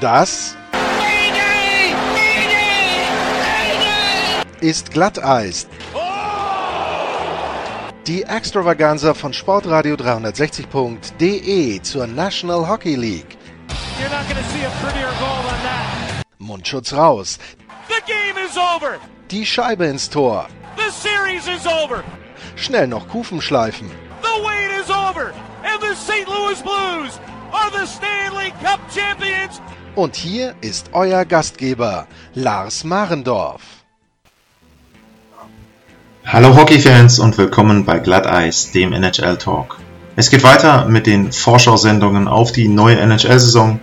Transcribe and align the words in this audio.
Das 0.00 0.54
ist 4.60 4.90
Glatteis. 4.90 5.66
Die 8.06 8.22
Extravaganza 8.22 9.14
von 9.14 9.32
Sportradio 9.32 9.94
360.de 9.94 11.80
zur 11.80 12.06
National 12.06 12.68
Hockey 12.68 12.94
League. 12.94 13.38
Mundschutz 16.38 16.92
raus. 16.92 17.38
Die 19.30 19.46
Scheibe 19.46 19.86
ins 19.86 20.10
Tor. 20.10 20.46
Schnell 22.54 22.86
noch 22.86 23.08
Kufen 23.08 23.40
schleifen. 23.40 23.90
Und 29.96 30.14
hier 30.14 30.54
ist 30.60 30.90
euer 30.92 31.24
Gastgeber, 31.24 32.06
Lars 32.34 32.84
Marendorf. 32.84 33.62
Hallo 36.26 36.54
Hockeyfans 36.54 37.18
und 37.18 37.38
willkommen 37.38 37.86
bei 37.86 37.98
Glatteis, 37.98 38.72
dem 38.72 38.92
NHL 38.92 39.38
Talk. 39.38 39.78
Es 40.14 40.28
geht 40.28 40.42
weiter 40.42 40.84
mit 40.84 41.06
den 41.06 41.32
Vorschau-Sendungen 41.32 42.28
auf 42.28 42.52
die 42.52 42.68
neue 42.68 42.98
NHL-Saison 43.00 43.80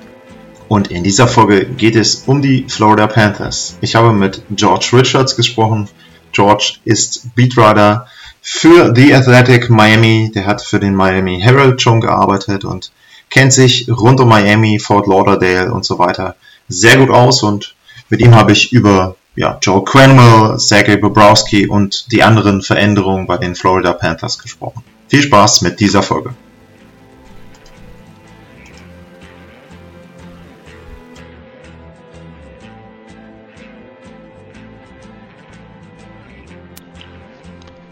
und 0.68 0.92
in 0.92 1.04
dieser 1.04 1.28
Folge 1.28 1.66
geht 1.66 1.96
es 1.96 2.26
um 2.28 2.44
die 2.44 2.68
Florida 2.70 3.08
Panthers. 3.08 3.80
Ich 3.82 3.96
habe 3.96 4.14
mit 4.14 4.44
George 4.52 4.92
Richards 4.94 5.36
gesprochen. 5.36 5.90
George 6.32 6.76
ist 6.86 7.34
Beatwriter 7.34 8.06
für 8.40 8.94
The 8.96 9.16
Athletic 9.16 9.72
Miami. 9.72 10.32
Der 10.36 10.46
hat 10.46 10.62
für 10.62 10.80
den 10.80 10.94
Miami 10.94 11.40
Herald 11.42 11.82
schon 11.82 12.02
gearbeitet 12.02 12.66
und 12.66 12.92
kennt 13.34 13.52
sich 13.52 13.90
rund 13.90 14.20
um 14.20 14.30
Miami, 14.30 14.78
Fort 14.78 15.08
Lauderdale 15.08 15.74
und 15.74 15.84
so 15.84 15.98
weiter 15.98 16.36
sehr 16.68 16.98
gut 16.98 17.10
aus 17.10 17.42
und 17.42 17.76
mit 18.10 18.22
ihm 18.22 18.36
habe 18.36 18.52
ich 18.52 18.72
über 18.72 19.16
ja, 19.36 19.58
Joe 19.60 19.84
Quenwell, 19.84 20.60
Sergei 20.60 20.98
Bobrowski 20.98 21.68
und 21.68 22.12
die 22.12 22.22
anderen 22.22 22.62
Veränderungen 22.62 23.26
bei 23.26 23.38
den 23.38 23.56
Florida 23.56 23.94
Panthers 23.94 24.38
gesprochen. 24.38 24.84
Viel 25.08 25.24
Spaß 25.24 25.64
mit 25.64 25.80
dieser 25.80 26.04
Folge. 26.04 26.36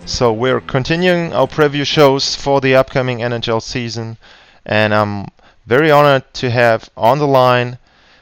So 0.05 0.31
we're 0.31 0.61
continuing 0.61 1.33
our 1.33 1.47
preview 1.47 1.83
shows 1.83 2.35
for 2.35 2.61
the 2.61 2.75
upcoming 2.75 3.21
NHL 3.23 3.59
season, 3.59 4.17
and 4.65 4.93
I'm 4.93 5.27
very 5.65 5.91
honored 5.91 6.33
to 6.35 6.49
have 6.49 6.89
on 6.97 7.19
the 7.19 7.27
line 7.27 7.77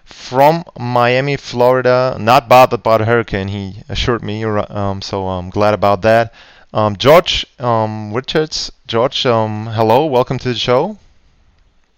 from 0.05 0.63
Miami, 0.77 1.37
Florida, 1.37 2.17
not 2.19 2.49
bothered 2.49 2.83
by 2.83 2.97
the 2.97 3.05
hurricane. 3.05 3.47
He 3.47 3.83
assured 3.87 4.23
me, 4.23 4.43
um, 4.43 5.01
so 5.01 5.27
I'm 5.27 5.49
glad 5.49 5.73
about 5.73 6.01
that. 6.01 6.33
Um, 6.73 6.95
George 6.95 7.45
um, 7.59 8.13
Richards, 8.13 8.71
George, 8.87 9.25
um, 9.25 9.67
hello, 9.67 10.05
welcome 10.05 10.37
to 10.39 10.49
the 10.49 10.55
show. 10.55 10.97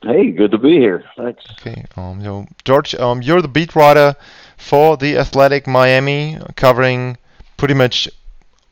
Hey, 0.03 0.31
good 0.31 0.51
to 0.51 0.57
be 0.57 0.79
here. 0.79 1.03
Thanks. 1.15 1.43
Okay, 1.59 1.85
um, 1.95 2.23
so 2.23 2.47
George, 2.65 2.95
um, 2.95 3.21
you're 3.21 3.41
the 3.41 3.47
beat 3.47 3.75
writer 3.75 4.15
for 4.57 4.97
the 4.97 5.17
Athletic 5.17 5.67
Miami, 5.67 6.37
covering 6.55 7.17
pretty 7.57 7.73
much 7.73 8.09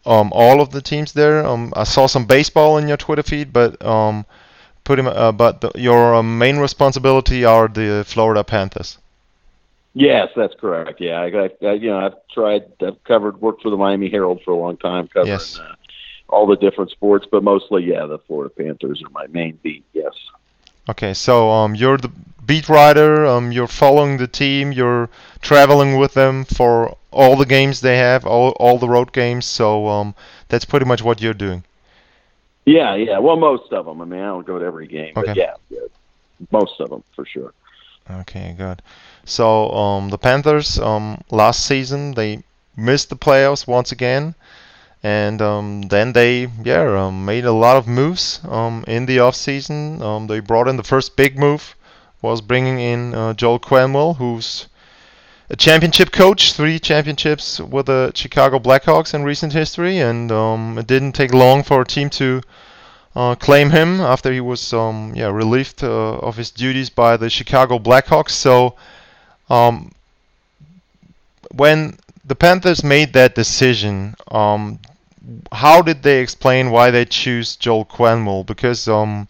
um, 0.05 0.31
all 0.33 0.61
of 0.61 0.71
the 0.71 0.81
teams 0.81 1.13
there. 1.13 1.45
Um, 1.45 1.73
I 1.75 1.83
saw 1.83 2.07
some 2.07 2.25
baseball 2.25 2.77
in 2.77 2.87
your 2.87 2.97
Twitter 2.97 3.23
feed, 3.23 3.53
but 3.53 3.83
um, 3.85 4.25
pretty 4.89 5.03
much, 5.03 5.15
uh, 5.15 5.31
but 5.31 5.61
the, 5.61 5.71
your 5.75 6.15
uh, 6.15 6.23
main 6.23 6.57
responsibility 6.57 7.45
are 7.45 7.67
the 7.67 8.03
Florida 8.07 8.43
Panthers. 8.43 8.97
Yes, 9.93 10.29
that's 10.35 10.55
correct. 10.55 10.99
Yeah, 10.99 11.21
I, 11.21 11.49
I, 11.63 11.73
you 11.73 11.91
know 11.91 11.99
I've 11.99 12.15
tried, 12.33 12.63
I've 12.81 13.03
covered, 13.03 13.39
worked 13.39 13.61
for 13.61 13.69
the 13.69 13.77
Miami 13.77 14.09
Herald 14.09 14.41
for 14.43 14.49
a 14.49 14.57
long 14.57 14.77
time, 14.77 15.07
covering 15.07 15.33
Yes. 15.33 15.59
uh, 15.59 15.75
all 16.27 16.47
the 16.47 16.55
different 16.55 16.89
sports, 16.89 17.27
but 17.31 17.43
mostly, 17.43 17.83
yeah, 17.83 18.07
the 18.07 18.17
Florida 18.17 18.51
Panthers 18.51 19.03
are 19.05 19.11
my 19.11 19.27
main 19.27 19.59
beat. 19.61 19.85
Yes. 19.93 20.13
Okay, 20.89 21.13
so 21.13 21.51
um, 21.51 21.75
you're 21.75 21.97
the 21.97 22.11
beat 22.43 22.67
writer. 22.67 23.27
Um, 23.27 23.51
you're 23.51 23.67
following 23.67 24.17
the 24.17 24.27
team. 24.27 24.71
You're 24.71 25.07
traveling 25.39 25.97
with 25.97 26.15
them 26.15 26.45
for 26.45 26.97
all 27.11 27.35
the 27.35 27.45
games 27.45 27.81
they 27.81 27.97
have, 27.97 28.25
all 28.25 28.49
all 28.59 28.79
the 28.79 28.89
road 28.89 29.13
games. 29.13 29.45
So 29.45 29.87
um, 29.87 30.15
that's 30.47 30.65
pretty 30.65 30.87
much 30.87 31.03
what 31.03 31.21
you're 31.21 31.35
doing. 31.35 31.63
Yeah, 32.69 32.95
yeah. 32.95 33.17
Well, 33.17 33.35
most 33.35 33.73
of 33.73 33.85
them. 33.85 33.99
I 34.01 34.05
mean, 34.05 34.19
I 34.19 34.27
don't 34.27 34.45
go 34.45 34.59
to 34.59 34.65
every 34.65 34.87
game, 34.87 35.13
but 35.15 35.35
yeah, 35.35 35.53
yeah, 35.69 35.79
most 36.51 36.79
of 36.79 36.89
them 36.89 37.03
for 37.15 37.25
sure. 37.25 37.53
Okay, 38.09 38.53
good. 38.57 38.81
So 39.25 39.71
um, 39.71 40.09
the 40.09 40.17
Panthers 40.17 40.79
um, 40.79 41.21
last 41.31 41.65
season 41.65 42.13
they 42.13 42.43
missed 42.77 43.09
the 43.09 43.15
playoffs 43.15 43.67
once 43.67 43.91
again, 43.91 44.35
and 45.01 45.41
um, 45.41 45.81
then 45.83 46.13
they 46.13 46.47
yeah 46.63 47.05
um, 47.05 47.25
made 47.25 47.45
a 47.45 47.51
lot 47.51 47.77
of 47.77 47.87
moves 47.87 48.39
um, 48.47 48.83
in 48.87 49.07
the 49.07 49.19
off 49.19 49.35
season. 49.35 50.01
Um, 50.01 50.27
they 50.27 50.39
brought 50.39 50.67
in 50.67 50.77
the 50.77 50.83
first 50.83 51.15
big 51.15 51.39
move 51.39 51.75
was 52.21 52.41
bringing 52.41 52.79
in 52.79 53.15
uh, 53.15 53.33
Joel 53.33 53.59
Quenneville, 53.59 54.17
who's 54.17 54.67
a 55.49 55.55
championship 55.55 56.11
coach, 56.11 56.53
three 56.53 56.79
championships 56.79 57.59
with 57.59 57.87
the 57.87 58.11
Chicago 58.13 58.59
Blackhawks 58.59 59.13
in 59.13 59.23
recent 59.23 59.51
history, 59.51 59.97
and 59.97 60.31
um, 60.31 60.77
it 60.77 60.85
didn't 60.85 61.13
take 61.13 61.33
long 61.33 61.63
for 61.63 61.81
a 61.81 61.85
team 61.85 62.09
to 62.11 62.41
uh, 63.15 63.33
claim 63.35 63.71
him 63.71 63.99
after 63.99 64.31
he 64.31 64.39
was 64.39 64.73
um, 64.73 65.11
yeah 65.15 65.29
relieved 65.31 65.83
uh, 65.83 66.17
of 66.19 66.37
his 66.37 66.51
duties 66.51 66.91
by 66.91 67.17
the 67.17 67.29
Chicago 67.29 67.79
Blackhawks. 67.79 68.31
So 68.31 68.75
um, 69.49 69.91
when 71.51 71.97
the 72.23 72.35
Panthers 72.35 72.83
made 72.83 73.13
that 73.13 73.33
decision, 73.33 74.15
um, 74.27 74.77
how 75.51 75.81
did 75.81 76.03
they 76.03 76.21
explain 76.21 76.69
why 76.69 76.91
they 76.91 77.05
choose 77.05 77.55
Joel 77.55 77.85
Quenneville? 77.85 78.45
Because 78.45 78.87
um, 78.87 79.27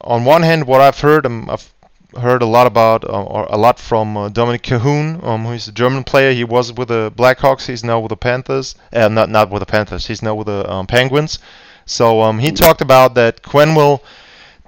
on 0.00 0.24
one 0.24 0.42
hand, 0.42 0.66
what 0.66 0.80
I've 0.80 1.00
heard, 1.00 1.26
um, 1.26 1.50
I've 1.50 1.70
heard 2.16 2.42
a 2.42 2.46
lot 2.46 2.66
about, 2.66 3.04
uh, 3.04 3.22
or 3.22 3.46
a 3.50 3.56
lot 3.56 3.78
from 3.78 4.16
uh, 4.16 4.28
Dominik 4.28 4.62
Kahun, 4.62 5.22
um, 5.24 5.44
who's 5.44 5.68
a 5.68 5.72
German 5.72 6.04
player. 6.04 6.32
He 6.32 6.44
was 6.44 6.72
with 6.72 6.88
the 6.88 7.12
Blackhawks. 7.16 7.66
He's 7.66 7.84
now 7.84 8.00
with 8.00 8.10
the 8.10 8.16
Panthers. 8.16 8.74
Uh, 8.92 9.08
not 9.08 9.28
not 9.28 9.50
with 9.50 9.60
the 9.60 9.66
Panthers. 9.66 10.06
He's 10.06 10.22
now 10.22 10.34
with 10.34 10.46
the 10.46 10.70
um, 10.70 10.86
Penguins. 10.86 11.38
So 11.86 12.22
um, 12.22 12.38
he 12.38 12.50
talked 12.50 12.80
about 12.80 13.14
that 13.14 13.42
Quenneville 13.42 14.00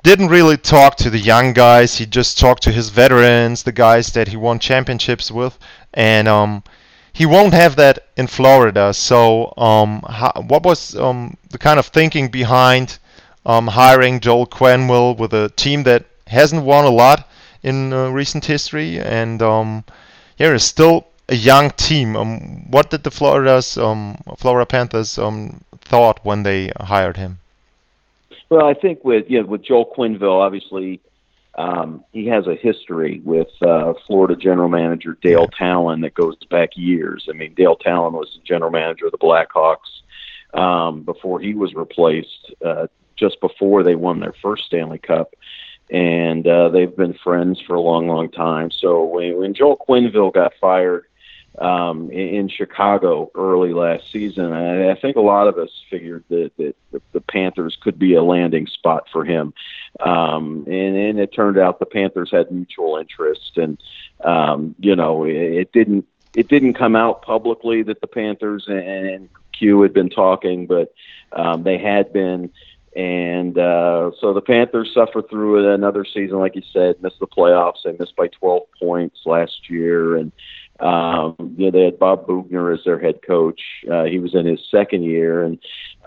didn't 0.02 0.28
really 0.28 0.56
talk 0.56 0.96
to 0.96 1.10
the 1.10 1.18
young 1.18 1.52
guys. 1.52 1.96
He 1.96 2.06
just 2.06 2.38
talked 2.38 2.62
to 2.64 2.72
his 2.72 2.90
veterans, 2.90 3.62
the 3.62 3.72
guys 3.72 4.12
that 4.12 4.28
he 4.28 4.36
won 4.36 4.58
championships 4.58 5.30
with, 5.30 5.58
and 5.94 6.28
um, 6.28 6.62
he 7.12 7.26
won't 7.26 7.54
have 7.54 7.76
that 7.76 8.06
in 8.16 8.26
Florida. 8.26 8.92
So, 8.92 9.52
um, 9.56 10.02
how, 10.08 10.32
what 10.46 10.62
was 10.62 10.94
um, 10.96 11.36
the 11.50 11.58
kind 11.58 11.78
of 11.78 11.86
thinking 11.86 12.28
behind 12.28 12.98
um, 13.46 13.68
hiring 13.68 14.20
Joel 14.20 14.46
Quenneville 14.46 15.16
with 15.16 15.32
a 15.32 15.48
team 15.56 15.84
that 15.84 16.04
hasn't 16.26 16.64
won 16.64 16.84
a 16.84 16.90
lot 16.90 17.28
in 17.66 17.92
uh, 17.92 18.08
recent 18.10 18.44
history, 18.44 19.00
and 19.00 19.42
um, 19.42 19.84
yeah, 20.38 20.52
is 20.52 20.62
still 20.62 21.08
a 21.28 21.34
young 21.34 21.70
team. 21.70 22.16
Um, 22.16 22.70
what 22.70 22.90
did 22.90 23.02
the 23.02 23.10
Florida's 23.10 23.76
um, 23.76 24.18
Florida 24.38 24.64
Panthers 24.64 25.18
um, 25.18 25.60
thought 25.80 26.24
when 26.24 26.44
they 26.44 26.70
hired 26.78 27.16
him? 27.16 27.38
Well, 28.48 28.64
I 28.64 28.74
think 28.74 29.04
with 29.04 29.24
you 29.28 29.40
know, 29.40 29.46
with 29.46 29.64
Joel 29.64 29.92
Quenneville, 29.96 30.40
obviously, 30.46 31.00
um, 31.56 32.04
he 32.12 32.26
has 32.26 32.46
a 32.46 32.54
history 32.54 33.20
with 33.24 33.50
uh, 33.60 33.94
Florida 34.06 34.36
general 34.36 34.68
manager 34.68 35.18
Dale 35.20 35.48
Tallon 35.48 36.02
that 36.02 36.14
goes 36.14 36.36
back 36.48 36.70
years. 36.76 37.26
I 37.28 37.32
mean, 37.32 37.54
Dale 37.54 37.76
Tallon 37.76 38.12
was 38.12 38.30
the 38.36 38.46
general 38.46 38.70
manager 38.70 39.06
of 39.06 39.12
the 39.12 39.18
Blackhawks 39.18 40.56
um, 40.56 41.02
before 41.02 41.40
he 41.40 41.54
was 41.54 41.74
replaced, 41.74 42.52
uh, 42.64 42.86
just 43.16 43.40
before 43.40 43.82
they 43.82 43.96
won 43.96 44.20
their 44.20 44.34
first 44.40 44.66
Stanley 44.66 44.98
Cup, 44.98 45.34
and 45.90 46.46
uh, 46.46 46.68
they've 46.68 46.96
been 46.96 47.14
friends 47.14 47.60
for 47.60 47.74
a 47.74 47.80
long, 47.80 48.08
long 48.08 48.30
time. 48.30 48.70
So 48.70 49.04
when, 49.04 49.36
when 49.38 49.54
Joel 49.54 49.76
Quenneville 49.76 50.32
got 50.32 50.52
fired 50.60 51.06
um, 51.58 52.10
in, 52.10 52.34
in 52.34 52.48
Chicago 52.48 53.30
early 53.34 53.72
last 53.72 54.10
season. 54.10 54.52
I, 54.52 54.90
I 54.90 54.94
think 54.94 55.16
a 55.16 55.20
lot 55.20 55.48
of 55.48 55.58
us 55.58 55.70
figured 55.90 56.24
that, 56.28 56.52
that 56.58 56.76
the, 56.92 57.02
the 57.12 57.20
Panthers 57.20 57.76
could 57.80 57.98
be 57.98 58.14
a 58.14 58.22
landing 58.22 58.66
spot 58.66 59.06
for 59.10 59.24
him, 59.24 59.54
um, 60.00 60.64
and, 60.66 60.96
and 60.96 61.18
it 61.18 61.32
turned 61.32 61.58
out 61.58 61.78
the 61.78 61.86
Panthers 61.86 62.30
had 62.30 62.50
mutual 62.50 62.96
interest, 62.96 63.56
and 63.56 63.78
um, 64.24 64.74
you 64.78 64.94
know 64.94 65.24
it, 65.24 65.34
it 65.34 65.72
didn't 65.72 66.06
it 66.34 66.48
didn't 66.48 66.74
come 66.74 66.96
out 66.96 67.22
publicly 67.22 67.82
that 67.82 68.00
the 68.00 68.06
Panthers 68.06 68.66
and, 68.68 68.78
and 68.78 69.28
Q 69.52 69.80
had 69.82 69.94
been 69.94 70.10
talking, 70.10 70.66
but 70.66 70.92
um, 71.32 71.62
they 71.62 71.78
had 71.78 72.12
been. 72.12 72.50
And 72.96 73.58
uh, 73.58 74.12
so 74.18 74.32
the 74.32 74.40
Panthers 74.40 74.90
suffered 74.94 75.28
through 75.28 75.70
another 75.74 76.02
season, 76.04 76.38
like 76.38 76.56
you 76.56 76.62
said, 76.72 77.02
missed 77.02 77.20
the 77.20 77.26
playoffs. 77.26 77.82
They 77.84 77.92
missed 77.92 78.16
by 78.16 78.28
12 78.28 78.62
points 78.80 79.20
last 79.26 79.68
year, 79.68 80.16
and 80.16 80.32
um, 80.80 81.36
you 81.58 81.66
know, 81.66 81.70
they 81.70 81.84
had 81.84 81.98
Bob 81.98 82.26
Boughner 82.26 82.72
as 82.72 82.84
their 82.84 82.98
head 82.98 83.20
coach. 83.26 83.60
Uh, 83.90 84.04
he 84.04 84.18
was 84.18 84.34
in 84.34 84.46
his 84.46 84.60
second 84.70 85.02
year, 85.02 85.44
and 85.44 85.58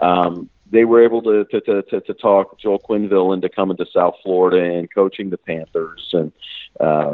um, 0.02 0.50
they 0.71 0.86
were 0.86 1.04
able 1.04 1.21
to, 1.24 1.45
to 1.45 1.62
to, 1.62 1.81
to 1.83 2.01
to 2.01 2.13
talk 2.13 2.60
Joel 2.60 2.80
Quenneville 2.80 3.33
into 3.33 3.50
coming 3.50 3.77
to 3.77 3.86
South 3.94 4.16
Florida 4.24 4.77
and 4.77 4.94
coaching 4.94 5.30
the 5.30 5.38
Panthers, 5.38 6.10
and 6.13 6.31
uh, 6.80 7.12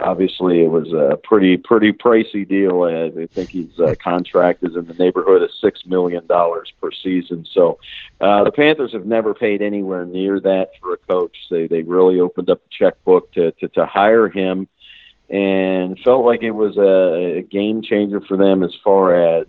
obviously 0.00 0.62
it 0.62 0.70
was 0.70 0.92
a 0.92 1.16
pretty 1.16 1.56
pretty 1.56 1.92
pricey 1.92 2.46
deal. 2.46 2.82
I 2.84 3.26
think 3.26 3.50
his 3.50 3.78
uh, 3.80 3.94
contract 4.02 4.62
is 4.62 4.76
in 4.76 4.86
the 4.86 4.94
neighborhood 4.94 5.42
of 5.42 5.50
six 5.60 5.84
million 5.86 6.26
dollars 6.26 6.72
per 6.80 6.90
season. 6.90 7.46
So 7.50 7.78
uh, 8.20 8.44
the 8.44 8.52
Panthers 8.52 8.92
have 8.92 9.06
never 9.06 9.34
paid 9.34 9.62
anywhere 9.62 10.04
near 10.04 10.40
that 10.40 10.70
for 10.80 10.94
a 10.94 10.98
coach. 10.98 11.36
They 11.50 11.66
they 11.66 11.82
really 11.82 12.20
opened 12.20 12.50
up 12.50 12.62
the 12.62 12.70
checkbook 12.70 13.32
to 13.32 13.52
to, 13.52 13.68
to 13.68 13.86
hire 13.86 14.28
him 14.28 14.68
and 15.28 15.98
felt 16.00 16.24
like 16.24 16.42
it 16.42 16.52
was 16.52 16.76
a 16.76 17.42
game 17.50 17.82
changer 17.82 18.20
for 18.20 18.36
them 18.36 18.62
as 18.62 18.72
far 18.84 19.14
as 19.14 19.46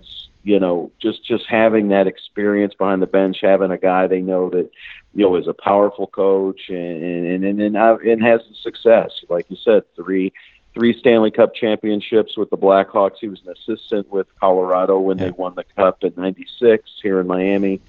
you 0.48 0.62
know 0.62 0.90
just 1.02 1.26
just 1.26 1.46
having 1.46 1.90
that 1.90 2.08
experience 2.08 2.74
behind 2.74 3.02
the 3.02 3.08
bench, 3.08 3.40
having 3.42 3.70
a 3.70 3.78
guy 3.78 4.08
they 4.08 4.22
know 4.22 4.50
that 4.50 4.72
you 5.14 5.26
know 5.26 5.36
is 5.36 5.46
a 5.46 5.54
powerful 5.54 6.08
coach 6.08 6.70
and 6.70 7.04
and 7.04 7.44
and 7.44 7.62
and, 7.62 7.76
and 7.76 8.24
has 8.24 8.40
success. 8.64 9.12
Like 9.28 9.46
you 9.50 9.58
said, 9.62 9.84
three 9.98 10.32
three 10.74 10.98
Stanley 10.98 11.32
Cup 11.32 11.54
championships 11.54 12.38
with 12.38 12.50
the 12.50 12.58
Blackhawks. 12.58 13.18
He 13.20 13.28
was 13.28 13.42
an 13.46 13.54
assistant 13.58 14.10
with 14.10 14.28
Colorado 14.40 15.00
when 15.00 15.18
they 15.18 15.32
won 15.32 15.54
the 15.56 15.66
Cup 15.76 16.02
in 16.06 16.14
'96 16.16 16.90
here 17.04 17.20
in 17.20 17.28
Miami 17.28 17.82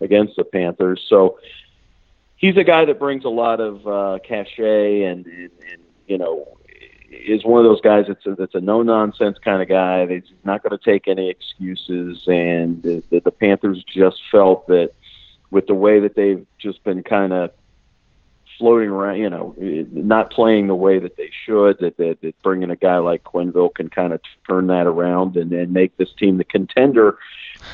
against 0.00 0.34
the 0.34 0.42
Panthers. 0.42 1.06
So 1.08 1.38
he's 2.34 2.56
a 2.56 2.64
guy 2.64 2.86
that 2.86 2.98
brings 2.98 3.24
a 3.24 3.28
lot 3.28 3.60
of 3.60 3.86
uh, 3.86 4.18
cachet 4.26 5.04
and, 5.04 5.26
and, 5.26 5.50
and 5.70 5.80
you 6.08 6.18
know 6.18 6.58
is 7.10 7.44
one 7.44 7.64
of 7.64 7.70
those 7.70 7.80
guys 7.80 8.06
that's 8.08 8.24
a, 8.24 8.34
that's 8.34 8.54
a 8.54 8.60
no 8.60 8.82
nonsense 8.82 9.38
kind 9.38 9.60
of 9.60 9.68
guy. 9.68 10.06
He's 10.06 10.22
not 10.44 10.62
going 10.62 10.78
to 10.78 10.84
take 10.84 11.08
any 11.08 11.28
excuses, 11.28 12.22
and 12.26 12.82
the, 12.82 13.02
the, 13.10 13.20
the 13.20 13.30
Panthers 13.30 13.84
just 13.84 14.20
felt 14.30 14.66
that 14.68 14.92
with 15.50 15.66
the 15.66 15.74
way 15.74 16.00
that 16.00 16.14
they've 16.14 16.46
just 16.58 16.82
been 16.84 17.02
kind 17.02 17.32
of 17.32 17.50
floating 18.60 18.90
around, 18.90 19.16
you 19.16 19.30
know, 19.30 19.54
not 19.58 20.30
playing 20.30 20.66
the 20.66 20.74
way 20.74 20.98
that 20.98 21.16
they 21.16 21.30
should, 21.44 21.78
that, 21.80 21.96
that, 21.96 22.18
that 22.20 22.40
bringing 22.42 22.70
a 22.70 22.76
guy 22.76 22.98
like 22.98 23.24
Quenneville 23.24 23.74
can 23.74 23.88
kind 23.88 24.12
of 24.12 24.20
turn 24.46 24.66
that 24.68 24.86
around 24.86 25.36
and, 25.36 25.50
and 25.52 25.72
make 25.72 25.96
this 25.96 26.12
team 26.12 26.36
the 26.36 26.44
contender 26.44 27.18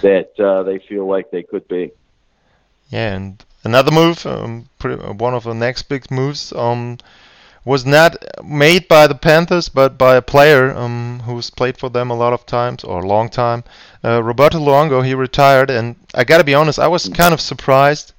that 0.02 0.38
uh, 0.38 0.62
they 0.62 0.78
feel 0.78 1.06
like 1.06 1.30
they 1.30 1.42
could 1.42 1.66
be. 1.66 1.90
Yeah, 2.90 3.16
and 3.16 3.44
another 3.64 3.90
move, 3.90 4.24
um, 4.26 4.68
pretty, 4.78 5.02
one 5.02 5.34
of 5.34 5.42
the 5.42 5.54
next 5.54 5.84
big 5.88 6.08
moves. 6.10 6.52
Um, 6.52 6.98
was 7.66 7.84
not 7.84 8.16
made 8.44 8.86
by 8.86 9.08
the 9.08 9.14
Panthers, 9.14 9.68
but 9.68 9.98
by 9.98 10.14
a 10.14 10.22
player 10.22 10.72
um, 10.74 11.20
who's 11.26 11.50
played 11.50 11.76
for 11.76 11.90
them 11.90 12.10
a 12.10 12.14
lot 12.14 12.32
of 12.32 12.46
times 12.46 12.84
or 12.84 13.02
a 13.02 13.06
long 13.06 13.28
time. 13.28 13.64
Uh, 14.04 14.22
Roberto 14.22 14.58
Luongo, 14.58 15.04
he 15.04 15.14
retired, 15.14 15.68
and 15.68 15.96
I 16.14 16.22
got 16.22 16.38
to 16.38 16.44
be 16.44 16.54
honest, 16.54 16.78
I 16.78 16.86
was 16.86 17.08
kind 17.08 17.34
of 17.34 17.40
surprised. 17.40 18.12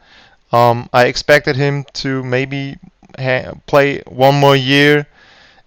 Um, 0.52 0.90
I 0.92 1.06
expected 1.06 1.56
him 1.56 1.86
to 1.94 2.24
maybe 2.26 2.76
ha- 3.18 3.54
play 3.66 4.02
one 4.06 4.36
more 4.36 4.56
year 4.56 5.08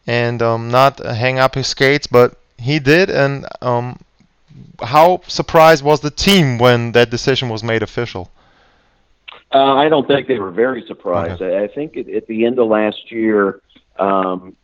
and 0.07 0.43
um, 0.43 0.71
not 0.71 0.99
hang 0.99 1.39
up 1.39 1.55
his 1.55 1.69
skates, 1.69 2.07
but 2.07 2.37
he 2.59 2.81
did. 2.81 3.09
And 3.09 3.47
um, 3.63 3.99
how 4.83 5.23
surprised 5.27 5.83
was 5.83 6.01
the 6.01 6.11
team 6.11 6.59
when 6.59 6.93
that 6.93 7.09
decision 7.09 7.49
was 7.49 7.65
made 7.65 7.83
official? 7.83 8.31
Uh, 9.53 9.75
I 9.75 9.89
don't 9.89 10.07
think 10.07 10.29
they 10.29 10.39
were 10.39 10.51
very 10.51 10.85
surprised. 10.87 11.43
Okay. 11.43 11.57
I, 11.57 11.65
I 11.65 11.69
think 11.69 11.97
at 11.97 12.27
the 12.27 12.45
end 12.45 12.59
of 12.59 12.69
last 12.69 13.11
year, 13.11 13.61
um, 14.01 14.57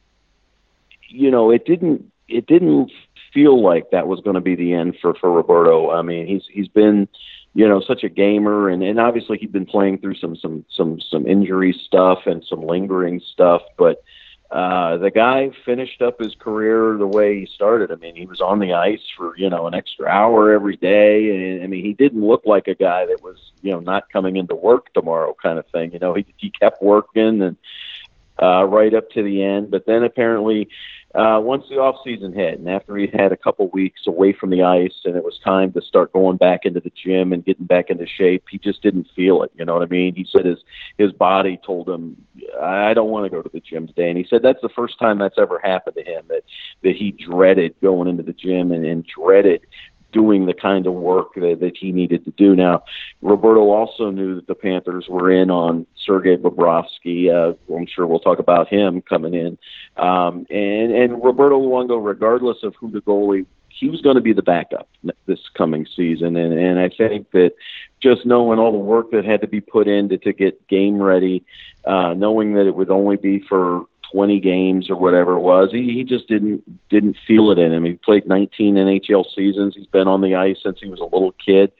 you 1.09 1.31
know, 1.31 1.51
it 1.51 1.65
didn't 1.65 2.11
it 2.29 2.47
didn't 2.47 2.91
feel 3.33 3.63
like 3.63 3.91
that 3.91 4.09
was 4.09 4.21
going 4.21 4.35
to 4.35 4.41
be 4.41 4.57
the 4.57 4.73
end 4.73 4.97
for 5.01 5.15
for 5.15 5.31
Roberto. 5.31 5.91
I 5.91 6.03
mean, 6.03 6.27
he's 6.27 6.45
he's 6.51 6.69
been 6.69 7.09
you 7.57 7.67
know 7.67 7.81
such 7.81 8.05
a 8.05 8.09
gamer 8.11 8.69
and 8.69 8.83
and 8.83 9.01
obviously 9.01 9.39
he'd 9.39 9.51
been 9.51 9.65
playing 9.65 9.99
through 9.99 10.15
some 10.15 10.37
some 10.37 10.65
some 10.71 11.01
some 11.01 11.27
injury 11.27 11.73
stuff 11.73 12.19
and 12.27 12.45
some 12.45 12.61
lingering 12.61 13.19
stuff 13.33 13.63
but 13.79 14.05
uh 14.51 14.99
the 14.99 15.11
guy 15.11 15.51
finished 15.65 16.03
up 16.03 16.21
his 16.21 16.35
career 16.39 16.97
the 16.99 17.07
way 17.07 17.41
he 17.41 17.47
started. 17.47 17.91
I 17.91 17.97
mean 17.97 18.15
he 18.15 18.27
was 18.27 18.43
on 18.43 18.59
the 18.59 18.75
ice 18.75 19.01
for 19.17 19.37
you 19.39 19.49
know 19.49 19.67
an 19.67 19.75
extra 19.75 20.07
hour 20.07 20.53
every 20.53 20.77
day. 20.77 21.55
And 21.55 21.65
i 21.65 21.67
mean 21.67 21.83
he 21.83 21.95
didn't 21.95 22.23
look 22.23 22.43
like 22.45 22.69
a 22.69 22.75
guy 22.75 23.07
that 23.07 23.23
was 23.23 23.39
you 23.63 23.73
know 23.73 23.81
not 23.81 24.11
coming 24.11 24.37
into 24.37 24.55
work 24.55 24.93
tomorrow 24.93 25.35
kind 25.43 25.59
of 25.59 25.67
thing. 25.69 25.93
You 25.93 25.99
know 25.99 26.13
he 26.13 26.27
he 26.37 26.51
kept 26.51 26.83
working 26.83 27.41
and 27.41 27.57
uh, 28.43 28.65
right 28.65 28.95
up 28.95 29.11
to 29.11 29.23
the 29.23 29.43
end. 29.43 29.71
But 29.71 29.87
then 29.87 30.03
apparently, 30.03 30.69
uh, 31.15 31.41
once 31.41 31.65
the 31.71 31.77
off 31.77 31.97
season 32.05 32.33
hit, 32.33 32.59
and 32.59 32.69
after 32.69 32.95
he 32.97 33.09
had 33.15 33.33
a 33.33 33.37
couple 33.37 33.69
weeks 33.69 34.03
away 34.07 34.35
from 34.35 34.51
the 34.51 34.63
ice, 34.63 34.93
and 35.05 35.17
it 35.17 35.25
was 35.25 35.39
time 35.43 35.73
to 35.73 35.81
start 35.81 36.13
going 36.13 36.37
back 36.37 36.67
into 36.67 36.81
the 36.81 36.93
gym 37.03 37.33
and 37.33 37.45
getting 37.45 37.65
back 37.65 37.89
into 37.89 38.07
shape, 38.07 38.45
he 38.51 38.59
just 38.59 38.83
didn't 38.83 39.09
feel 39.17 39.43
it. 39.43 39.51
You 39.57 39.65
know 39.65 39.75
what 39.75 39.83
I 39.83 39.87
mean? 39.87 40.15
He 40.15 40.27
said 40.31 40.45
his 40.45 40.59
his 40.99 41.13
body 41.13 41.59
told 41.65 41.89
him, 41.89 42.17
"I 42.61 42.93
don't 42.93 43.11
want 43.11 43.25
to 43.25 43.31
go 43.31 43.41
to 43.41 43.49
the 43.49 43.61
gym 43.61 43.87
today." 43.87 44.11
And 44.11 44.19
he 44.19 44.27
said 44.29 44.43
that's 44.43 44.61
the 44.61 44.69
first 44.69 44.99
time 44.99 45.19
that's 45.19 45.39
ever 45.39 45.59
happened 45.63 45.97
to 45.97 46.05
him. 46.05 46.25
That 46.29 46.43
that 46.83 46.97
he 46.97 47.13
dreaded 47.13 47.75
going 47.81 48.09
into 48.09 48.23
the 48.23 48.35
gym 48.35 48.71
and, 48.71 48.85
and 48.85 49.07
dreaded 49.07 49.63
doing 50.17 50.47
the 50.47 50.55
kind 50.55 50.87
of 50.87 50.95
work 50.95 51.35
that, 51.35 51.59
that 51.61 51.77
he 51.77 51.93
needed 51.93 52.25
to 52.25 52.31
do. 52.31 52.57
Now, 52.57 52.85
Roberto 53.21 53.71
also 53.71 54.11
knew 54.11 54.37
that 54.37 54.47
the 54.47 54.55
Panthers 54.55 55.09
were 55.11 55.31
in 55.31 55.51
on 55.51 55.87
Sergei 56.07 56.39
Bobrovsky. 56.39 57.29
Uh, 57.31 57.53
I'm 57.75 57.87
sure 57.87 58.07
we'll 58.07 58.19
talk 58.21 58.39
about 58.39 58.67
him 58.69 59.03
coming 59.03 59.35
in. 59.35 59.59
Um, 59.99 60.47
and, 60.49 60.91
and 60.91 61.23
Roberto 61.23 61.61
Luongo, 61.61 62.03
regardless 62.03 62.63
of 62.63 62.75
who 62.81 62.91
the 62.91 63.03
goalie 63.03 63.45
he 63.69 63.91
was 63.91 64.01
going 64.01 64.15
to 64.15 64.23
be 64.23 64.33
the 64.33 64.43
backup 64.43 64.89
this 65.27 65.51
coming 65.55 65.87
season, 65.95 66.35
and 66.35 66.59
and 66.59 66.79
I 66.79 66.89
think 66.89 67.31
that 67.33 67.53
just 68.01 68.25
knowing 68.25 68.59
all 68.59 68.73
the 68.73 68.79
work 68.79 69.11
that 69.11 69.27
had 69.27 69.43
to 69.43 69.47
be 69.47 69.61
put 69.61 69.87
into 69.87 70.17
to 70.17 70.33
get 70.33 70.67
game 70.67 70.97
ready, 70.97 71.45
uh, 71.85 72.15
knowing 72.15 72.55
that 72.55 72.67
it 72.67 72.75
would 72.75 72.89
only 72.89 73.17
be 73.17 73.39
for 73.41 73.85
20 74.17 74.41
games 74.41 74.89
or 74.89 74.97
whatever 74.97 75.37
it 75.37 75.41
was. 75.41 75.69
He, 75.71 75.93
he 75.93 76.03
just 76.03 76.27
didn't 76.27 76.63
didn't 76.89 77.19
feel 77.27 77.51
it 77.51 77.59
in 77.59 77.71
him. 77.71 77.85
He 77.85 77.93
played 77.93 78.27
19 78.27 78.75
NHL 78.75 79.27
seasons. 79.35 79.75
He's 79.77 79.87
been 79.87 80.09
on 80.09 80.23
the 80.23 80.35
ice 80.35 80.57
since 80.63 80.79
he 80.81 80.89
was 80.89 81.01
a 81.01 81.05
little 81.05 81.33
kid, 81.33 81.71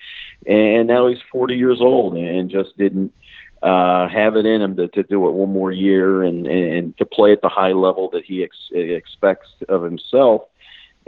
and 0.47 0.87
now 0.87 1.09
he's 1.09 1.17
40 1.33 1.57
years 1.57 1.79
old 1.81 2.15
and 2.15 2.51
just 2.51 2.77
didn't 2.77 3.15
uh, 3.63 4.07
have 4.09 4.37
it 4.37 4.45
in 4.45 4.61
him 4.61 4.77
to, 4.77 4.89
to 4.89 5.03
do 5.05 5.27
it 5.27 5.33
one 5.33 5.51
more 5.51 5.73
year 5.73 6.23
and, 6.23 6.47
and 6.47 6.95
to 6.99 7.07
play 7.07 7.33
at 7.33 7.41
the 7.41 7.49
high 7.49 7.73
level 7.73 8.11
that 8.11 8.27
he 8.27 8.45
ex- 8.45 8.71
expects 8.71 9.49
of 9.71 9.83
himself. 9.83 10.43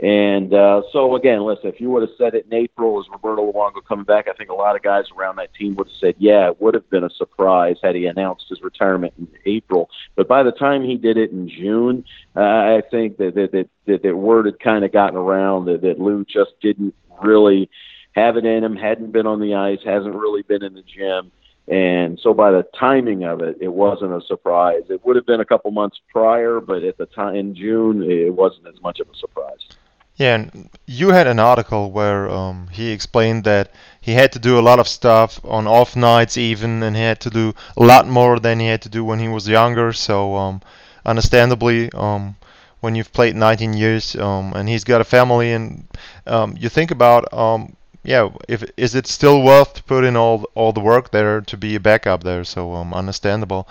And 0.01 0.53
uh, 0.53 0.83
so 0.93 1.17
again, 1.17 1.43
listen, 1.43 1.67
if 1.67 1.81
you 1.81 1.89
would 1.89 2.03
have 2.03 2.17
said 2.17 2.33
it 2.33 2.45
in 2.45 2.53
April, 2.53 2.99
as 3.01 3.09
Roberto 3.11 3.51
Luongo 3.51 3.83
coming 3.85 4.05
back, 4.05 4.29
I 4.29 4.33
think 4.33 4.49
a 4.49 4.53
lot 4.53 4.77
of 4.77 4.81
guys 4.81 5.05
around 5.17 5.35
that 5.37 5.53
team 5.53 5.75
would 5.75 5.87
have 5.87 5.97
said, 5.99 6.15
yeah, 6.17 6.47
it 6.47 6.61
would 6.61 6.73
have 6.73 6.89
been 6.89 7.03
a 7.03 7.09
surprise 7.09 7.75
had 7.83 7.95
he 7.95 8.05
announced 8.05 8.45
his 8.47 8.61
retirement 8.61 9.13
in 9.17 9.27
April. 9.45 9.89
But 10.15 10.29
by 10.29 10.43
the 10.43 10.53
time 10.53 10.85
he 10.85 10.95
did 10.95 11.17
it 11.17 11.31
in 11.31 11.49
June, 11.49 12.05
uh, 12.33 12.39
I 12.39 12.81
think 12.89 13.17
that 13.17 13.35
that, 13.35 13.51
that 13.51 13.69
that 13.87 14.03
that 14.03 14.15
word 14.15 14.45
had 14.45 14.59
kind 14.61 14.85
of 14.85 14.93
gotten 14.93 15.17
around 15.17 15.65
that, 15.65 15.81
that 15.81 15.99
Lou 15.99 16.23
just 16.23 16.51
didn't 16.61 16.95
really 17.21 17.69
have 18.13 18.37
it 18.37 18.45
in 18.45 18.63
him, 18.63 18.77
hadn't 18.77 19.11
been 19.11 19.27
on 19.27 19.41
the 19.41 19.55
ice, 19.55 19.79
hasn't 19.83 20.15
really 20.15 20.43
been 20.43 20.63
in 20.63 20.75
the 20.75 20.83
gym. 20.83 21.31
And 21.67 22.19
so 22.19 22.33
by 22.33 22.51
the 22.51 22.65
timing 22.79 23.25
of 23.25 23.41
it, 23.41 23.57
it 23.59 23.71
wasn't 23.71 24.13
a 24.13 24.25
surprise. 24.25 24.83
It 24.89 25.05
would 25.05 25.17
have 25.17 25.25
been 25.25 25.41
a 25.41 25.45
couple 25.45 25.69
months 25.71 25.99
prior, 26.09 26.59
but 26.59 26.83
at 26.83 26.97
the 26.97 27.05
time 27.05 27.35
in 27.35 27.53
June, 27.53 28.01
it 28.09 28.33
wasn't 28.33 28.67
as 28.67 28.81
much 28.81 28.99
of 28.99 29.07
a 29.09 29.15
surprise. 29.15 29.67
Yeah, 30.19 30.35
and 30.35 30.69
you 30.85 31.09
had 31.09 31.27
an 31.27 31.39
article 31.39 31.91
where 31.91 32.29
um, 32.29 32.67
he 32.73 32.91
explained 32.91 33.45
that 33.45 33.71
he 34.01 34.11
had 34.11 34.33
to 34.33 34.39
do 34.39 34.59
a 34.59 34.67
lot 34.69 34.77
of 34.77 34.85
stuff 34.85 35.39
on 35.45 35.65
off 35.65 35.95
nights, 35.95 36.37
even, 36.37 36.83
and 36.83 36.93
he 36.93 37.01
had 37.01 37.21
to 37.21 37.29
do 37.29 37.53
a 37.77 37.83
lot 37.83 38.05
more 38.05 38.37
than 38.37 38.59
he 38.59 38.67
had 38.67 38.81
to 38.81 38.89
do 38.89 39.05
when 39.05 39.19
he 39.19 39.29
was 39.29 39.47
younger. 39.47 39.93
So, 39.93 40.35
um, 40.35 40.61
understandably, 41.05 41.89
um, 41.93 42.35
when 42.81 42.95
you've 42.95 43.13
played 43.13 43.37
19 43.37 43.71
years 43.71 44.13
um, 44.17 44.51
and 44.53 44.67
he's 44.67 44.83
got 44.83 44.99
a 44.99 45.05
family, 45.05 45.53
and 45.53 45.87
um, 46.27 46.53
you 46.59 46.67
think 46.67 46.91
about, 46.91 47.33
um, 47.33 47.77
yeah, 48.03 48.27
if 48.49 48.65
is 48.75 48.95
it 48.95 49.07
still 49.07 49.41
worth 49.41 49.75
to 49.75 49.83
put 49.83 50.03
in 50.03 50.17
all 50.17 50.43
all 50.53 50.73
the 50.73 50.81
work 50.81 51.11
there 51.11 51.39
to 51.39 51.55
be 51.55 51.75
a 51.75 51.79
backup 51.79 52.25
there? 52.25 52.43
So, 52.43 52.75
understandable. 52.75 53.69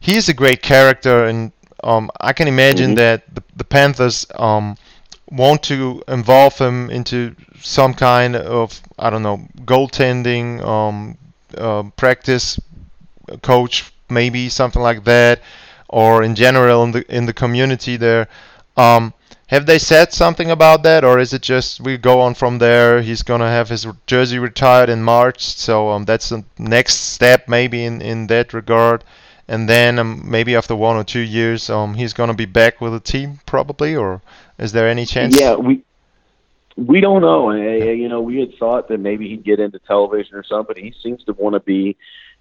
he's 0.00 0.30
a 0.30 0.34
great 0.34 0.62
character, 0.62 1.26
and 1.26 1.52
I 1.84 2.32
can 2.32 2.48
imagine 2.48 2.90
mm-hmm. 2.90 3.04
that 3.04 3.34
the, 3.34 3.42
the 3.56 3.64
Panthers 3.64 4.26
want 5.30 5.62
to 5.64 6.02
involve 6.08 6.56
him 6.58 6.90
into 6.90 7.34
some 7.60 7.94
kind 7.94 8.36
of 8.36 8.80
I 8.98 9.10
don't 9.10 9.22
know 9.22 9.46
goaltending 9.64 10.64
um, 10.64 11.18
uh, 11.56 11.84
practice 11.96 12.58
coach 13.42 13.92
maybe 14.08 14.48
something 14.48 14.82
like 14.82 15.04
that 15.04 15.40
or 15.88 16.22
in 16.22 16.34
general 16.34 16.82
in 16.84 16.92
the 16.92 17.14
in 17.14 17.26
the 17.26 17.32
community 17.32 17.96
there. 17.96 18.28
Um, 18.76 19.12
have 19.48 19.64
they 19.64 19.78
said 19.78 20.12
something 20.12 20.50
about 20.50 20.82
that 20.82 21.04
or 21.04 21.18
is 21.18 21.32
it 21.32 21.42
just 21.42 21.80
we 21.80 21.96
go 21.96 22.20
on 22.20 22.34
from 22.34 22.58
there 22.58 23.00
he's 23.00 23.22
gonna 23.22 23.48
have 23.50 23.68
his 23.68 23.86
jersey 24.06 24.38
retired 24.38 24.90
in 24.90 25.02
March 25.02 25.42
so 25.42 25.88
um, 25.88 26.04
that's 26.04 26.28
the 26.28 26.44
next 26.58 26.94
step 26.94 27.48
maybe 27.48 27.84
in 27.84 28.00
in 28.02 28.26
that 28.26 28.52
regard 28.52 29.04
and 29.48 29.68
then 29.68 29.98
um, 29.98 30.30
maybe 30.30 30.54
after 30.54 30.76
one 30.76 30.96
or 30.96 31.04
two 31.04 31.20
years 31.20 31.70
um, 31.70 31.94
he's 31.94 32.12
gonna 32.12 32.34
be 32.34 32.46
back 32.46 32.80
with 32.80 32.92
the 32.92 33.00
team 33.00 33.40
probably 33.46 33.96
or 33.96 34.20
is 34.58 34.72
there 34.72 34.88
any 34.88 35.06
chance? 35.06 35.38
Yeah, 35.38 35.54
we 35.54 35.82
We 36.76 37.00
don't 37.00 37.22
know. 37.22 37.50
You 37.52 38.08
know, 38.08 38.20
we 38.20 38.38
had 38.38 38.56
thought 38.56 38.86
that 38.88 38.98
maybe 38.98 39.28
he'd 39.28 39.44
get 39.44 39.58
into 39.58 39.80
television 39.80 40.36
or 40.36 40.44
something. 40.44 40.76
He 40.76 40.94
seems 41.02 41.24
to 41.24 41.32
want 41.32 41.54
to 41.54 41.60
be 41.60 41.96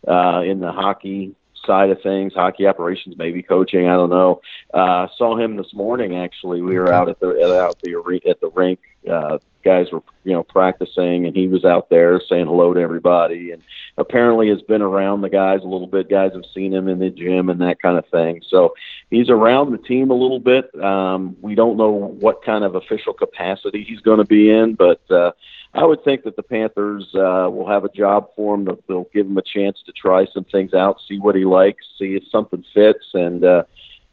uh, 0.07 0.43
in 0.45 0.59
the 0.59 0.71
hockey 0.71 1.33
side 1.67 1.91
of 1.91 2.01
things, 2.01 2.33
hockey 2.33 2.65
operations, 2.65 3.15
maybe 3.17 3.43
coaching. 3.43 3.87
I 3.87 3.93
don't 3.93 4.09
know. 4.09 4.41
Uh, 4.73 5.07
saw 5.17 5.37
him 5.37 5.57
this 5.57 5.73
morning. 5.73 6.15
Actually, 6.15 6.61
we 6.61 6.79
were 6.79 6.91
out 6.91 7.09
at 7.09 7.19
the 7.19 7.27
out 7.61 7.79
the 7.83 8.21
at 8.27 8.41
the 8.41 8.49
rink. 8.49 8.79
Uh, 9.07 9.37
guys 9.63 9.91
were 9.91 10.01
you 10.23 10.33
know 10.33 10.43
practicing, 10.43 11.27
and 11.27 11.35
he 11.35 11.47
was 11.47 11.65
out 11.65 11.89
there 11.89 12.19
saying 12.27 12.47
hello 12.47 12.73
to 12.73 12.79
everybody. 12.79 13.51
And 13.51 13.61
apparently, 13.97 14.49
has 14.49 14.61
been 14.61 14.81
around 14.81 15.21
the 15.21 15.29
guys 15.29 15.59
a 15.61 15.67
little 15.67 15.87
bit. 15.87 16.09
Guys 16.09 16.31
have 16.33 16.45
seen 16.55 16.73
him 16.73 16.87
in 16.87 16.99
the 16.99 17.09
gym 17.09 17.49
and 17.49 17.61
that 17.61 17.81
kind 17.81 17.97
of 17.97 18.07
thing. 18.07 18.41
So 18.49 18.73
he's 19.11 19.29
around 19.29 19.71
the 19.73 19.77
team 19.77 20.09
a 20.09 20.15
little 20.15 20.39
bit. 20.39 20.73
Um, 20.81 21.35
we 21.41 21.53
don't 21.53 21.77
know 21.77 21.91
what 21.91 22.43
kind 22.43 22.63
of 22.63 22.75
official 22.75 23.13
capacity 23.13 23.83
he's 23.83 23.99
going 23.99 24.19
to 24.19 24.25
be 24.25 24.49
in, 24.49 24.73
but. 24.73 25.01
Uh, 25.11 25.31
I 25.73 25.85
would 25.85 26.03
think 26.03 26.23
that 26.23 26.35
the 26.35 26.43
Panthers 26.43 27.07
uh, 27.13 27.49
will 27.51 27.67
have 27.67 27.85
a 27.85 27.89
job 27.89 28.29
for 28.35 28.55
him. 28.55 28.65
They'll, 28.65 28.79
they'll 28.87 29.09
give 29.13 29.27
him 29.27 29.37
a 29.37 29.41
chance 29.41 29.77
to 29.85 29.91
try 29.91 30.25
some 30.33 30.45
things 30.45 30.73
out, 30.73 30.97
see 31.07 31.19
what 31.19 31.35
he 31.35 31.45
likes, 31.45 31.85
see 31.99 32.15
if 32.15 32.23
something 32.31 32.63
fits, 32.73 33.05
and 33.13 33.43
uh, 33.43 33.63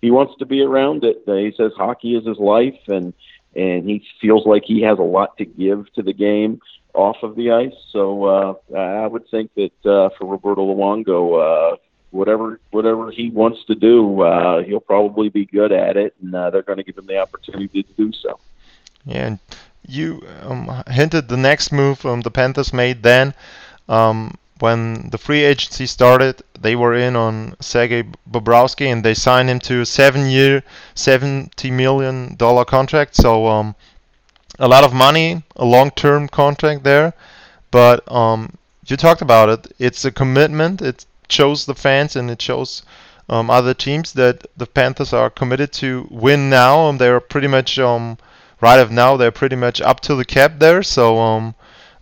he 0.02 0.10
wants 0.10 0.34
to 0.38 0.46
be 0.46 0.60
around 0.62 1.04
it. 1.04 1.22
Uh, 1.26 1.34
he 1.34 1.52
says 1.56 1.72
hockey 1.76 2.16
is 2.16 2.26
his 2.26 2.38
life, 2.38 2.78
and 2.88 3.14
and 3.56 3.88
he 3.88 4.04
feels 4.20 4.44
like 4.46 4.64
he 4.64 4.82
has 4.82 4.98
a 4.98 5.02
lot 5.02 5.38
to 5.38 5.44
give 5.44 5.90
to 5.94 6.02
the 6.02 6.12
game 6.12 6.60
off 6.92 7.16
of 7.22 7.36
the 7.36 7.52
ice. 7.52 7.74
So 7.92 8.24
uh, 8.24 8.76
I 8.76 9.06
would 9.06 9.28
think 9.30 9.52
that 9.54 9.86
uh, 9.86 10.10
for 10.18 10.26
Roberto 10.26 10.74
Luongo, 10.74 11.72
uh, 11.72 11.76
whatever 12.10 12.60
whatever 12.70 13.10
he 13.10 13.30
wants 13.30 13.64
to 13.66 13.74
do, 13.74 14.22
uh, 14.22 14.62
he'll 14.62 14.80
probably 14.80 15.28
be 15.28 15.44
good 15.44 15.72
at 15.72 15.96
it, 15.96 16.14
and 16.20 16.34
uh, 16.34 16.50
they're 16.50 16.62
going 16.62 16.78
to 16.78 16.84
give 16.84 16.98
him 16.98 17.06
the 17.06 17.18
opportunity 17.18 17.82
to 17.82 17.92
do 17.94 18.12
so. 18.12 18.38
Yeah, 19.04 19.36
you 19.86 20.22
um, 20.42 20.82
hinted 20.88 21.28
the 21.28 21.36
next 21.36 21.72
move 21.72 22.04
um, 22.06 22.20
the 22.22 22.30
Panthers 22.30 22.72
made 22.72 23.02
then. 23.02 23.34
Um, 23.88 24.36
when 24.60 25.10
the 25.10 25.18
free 25.18 25.42
agency 25.44 25.86
started, 25.86 26.42
they 26.58 26.76
were 26.76 26.94
in 26.94 27.16
on 27.16 27.56
Sergei 27.60 28.04
Bobrovsky 28.30 28.86
and 28.86 29.04
they 29.04 29.14
signed 29.14 29.50
him 29.50 29.58
to 29.60 29.80
a 29.80 29.86
seven-year, 29.86 30.62
seventy 30.94 31.70
million 31.70 32.34
dollar 32.36 32.64
contract. 32.64 33.16
So 33.16 33.46
um, 33.46 33.74
a 34.58 34.68
lot 34.68 34.84
of 34.84 34.92
money, 34.94 35.42
a 35.56 35.64
long-term 35.64 36.28
contract 36.28 36.84
there. 36.84 37.12
But 37.70 38.10
um, 38.10 38.56
you 38.86 38.96
talked 38.96 39.22
about 39.22 39.48
it. 39.48 39.74
It's 39.78 40.04
a 40.04 40.12
commitment. 40.12 40.80
It 40.80 41.04
shows 41.28 41.66
the 41.66 41.74
fans 41.74 42.16
and 42.16 42.30
it 42.30 42.40
shows 42.40 42.82
um, 43.28 43.50
other 43.50 43.74
teams 43.74 44.12
that 44.12 44.46
the 44.56 44.66
Panthers 44.66 45.12
are 45.12 45.30
committed 45.30 45.72
to 45.74 46.06
win 46.10 46.48
now. 46.48 46.86
Um, 46.86 46.98
they're 46.98 47.20
pretty 47.20 47.48
much 47.48 47.78
um, 47.78 48.18
right 48.60 48.78
of 48.78 48.90
now 48.90 49.16
they're 49.16 49.30
pretty 49.30 49.56
much 49.56 49.80
up 49.80 50.00
to 50.00 50.14
the 50.14 50.24
cap 50.24 50.58
there, 50.58 50.82
so 50.82 51.18
um, 51.18 51.54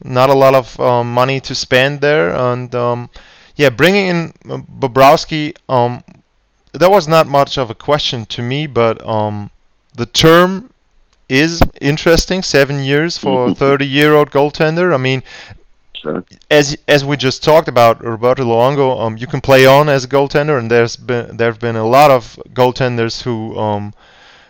not 0.02 0.30
a 0.30 0.35
lot 0.35 0.54
of 0.54 0.78
um, 0.80 1.12
money 1.12 1.40
to 1.40 1.54
spend 1.54 2.00
there. 2.00 2.35
And 2.35 2.75
um, 2.75 3.11
yeah, 3.56 3.71
bringing 3.71 4.06
in 4.06 4.32
uh, 4.49 4.59
Bobrovsky, 4.59 5.56
um, 5.68 6.02
that 6.73 6.90
was 6.90 7.06
not 7.09 7.26
much 7.26 7.59
of 7.59 7.71
a 7.71 7.75
question 7.75 8.25
to 8.26 8.42
me, 8.42 8.66
but 8.66 9.04
um, 9.06 9.50
the 9.94 10.06
term 10.06 10.73
is 11.28 11.61
interesting. 11.80 12.42
Seven 12.42 12.82
years 12.85 13.18
for 13.18 13.49
a 13.49 13.50
30-year-old 13.54 14.30
goaltender. 14.30 14.94
I 14.94 14.99
mean, 14.99 15.23
Sure. 15.94 16.25
As 16.50 16.76
as 16.88 17.04
we 17.04 17.16
just 17.16 17.44
talked 17.44 17.68
about 17.68 18.02
Roberto 18.04 18.42
Luongo, 18.44 19.00
um, 19.00 19.16
you 19.16 19.26
can 19.28 19.40
play 19.40 19.66
on 19.66 19.88
as 19.88 20.04
a 20.04 20.09
goaltender, 20.09 20.59
and 20.59 20.68
there's 20.68 20.97
been 20.97 21.37
there've 21.37 21.61
been 21.61 21.76
a 21.76 21.87
lot 21.87 22.11
of 22.11 22.40
goaltenders 22.52 23.23
who 23.23 23.56
um, 23.56 23.94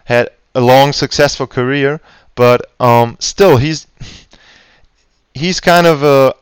had 0.07 0.31
a 0.55 0.61
long 0.61 0.93
successful 0.93 1.47
career, 1.47 2.01
but 2.35 2.71
um, 2.81 3.17
still 3.21 3.57
he's 3.57 3.87
he's 5.35 5.61
kind 5.61 5.87
of 5.87 6.03
a 6.03 6.35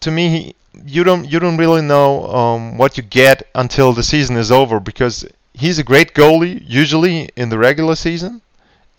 to 0.00 0.10
me 0.10 0.28
he, 0.28 0.54
you 0.84 1.04
don't 1.04 1.30
you 1.30 1.38
don't 1.38 1.56
really 1.56 1.82
know 1.82 2.26
um, 2.26 2.78
what 2.78 2.96
you 2.96 3.02
get 3.02 3.48
until 3.54 3.92
the 3.92 4.02
season 4.02 4.36
is 4.36 4.50
over 4.50 4.80
because 4.80 5.24
he's 5.54 5.78
a 5.78 5.84
great 5.84 6.14
goalie 6.14 6.62
usually 6.66 7.28
in 7.36 7.48
the 7.50 7.58
regular 7.58 7.94
season 7.94 8.40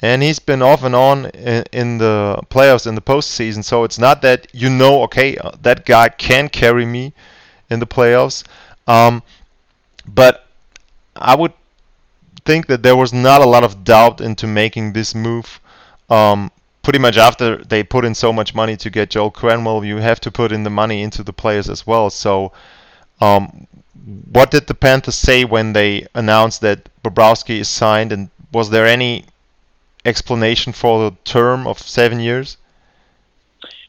and 0.01 0.21
he's 0.21 0.39
been 0.39 0.61
off 0.61 0.83
and 0.83 0.95
on 0.95 1.25
in, 1.25 1.97
the 1.97 2.39
playoffs 2.49 2.85
in 2.85 2.95
the 2.95 3.01
postseason 3.01 3.63
so 3.63 3.83
it's 3.83 3.97
not 3.97 4.21
that 4.21 4.47
you 4.53 4.69
know 4.69 5.01
okay 5.03 5.35
uh, 5.37 5.51
that 5.61 5.85
guy 5.85 6.09
can 6.09 6.47
carry 6.47 6.85
me 6.85 7.13
in 7.73 7.79
the 7.79 7.87
playoffs. 7.87 8.43
Um, 8.87 9.23
but 10.07 10.45
I 11.15 11.35
would 11.35 11.53
think 12.45 12.67
that 12.67 12.83
there 12.83 12.95
was 12.95 13.13
not 13.13 13.41
a 13.41 13.45
lot 13.45 13.63
of 13.63 13.83
doubt 13.83 14.21
into 14.21 14.47
making 14.47 14.93
this 14.93 15.15
move. 15.15 15.59
Um, 16.09 16.51
pretty 16.83 16.99
much 16.99 17.17
after 17.17 17.57
they 17.57 17.83
put 17.83 18.05
in 18.05 18.13
so 18.13 18.31
much 18.31 18.53
money 18.53 18.75
to 18.77 18.89
get 18.89 19.09
Joel 19.09 19.31
Quenneville, 19.31 19.85
you 19.85 19.97
have 19.97 20.19
to 20.21 20.31
put 20.31 20.51
in 20.51 20.63
the 20.63 20.69
money 20.69 21.01
into 21.01 21.23
the 21.23 21.33
players 21.33 21.69
as 21.69 21.87
well. 21.87 22.09
So, 22.09 22.51
um, 23.21 23.67
what 24.31 24.51
did 24.51 24.67
the 24.67 24.73
Panthers 24.73 25.15
say 25.15 25.45
when 25.45 25.73
they 25.73 26.07
announced 26.13 26.61
that 26.61 26.89
Bobrovsky 27.03 27.59
is 27.59 27.69
signed, 27.69 28.11
and 28.11 28.29
was 28.51 28.69
there 28.69 28.85
any 28.85 29.25
explanation 30.05 30.73
for 30.73 31.09
the 31.09 31.15
term 31.23 31.65
of 31.65 31.79
seven 31.79 32.19
years? 32.19 32.57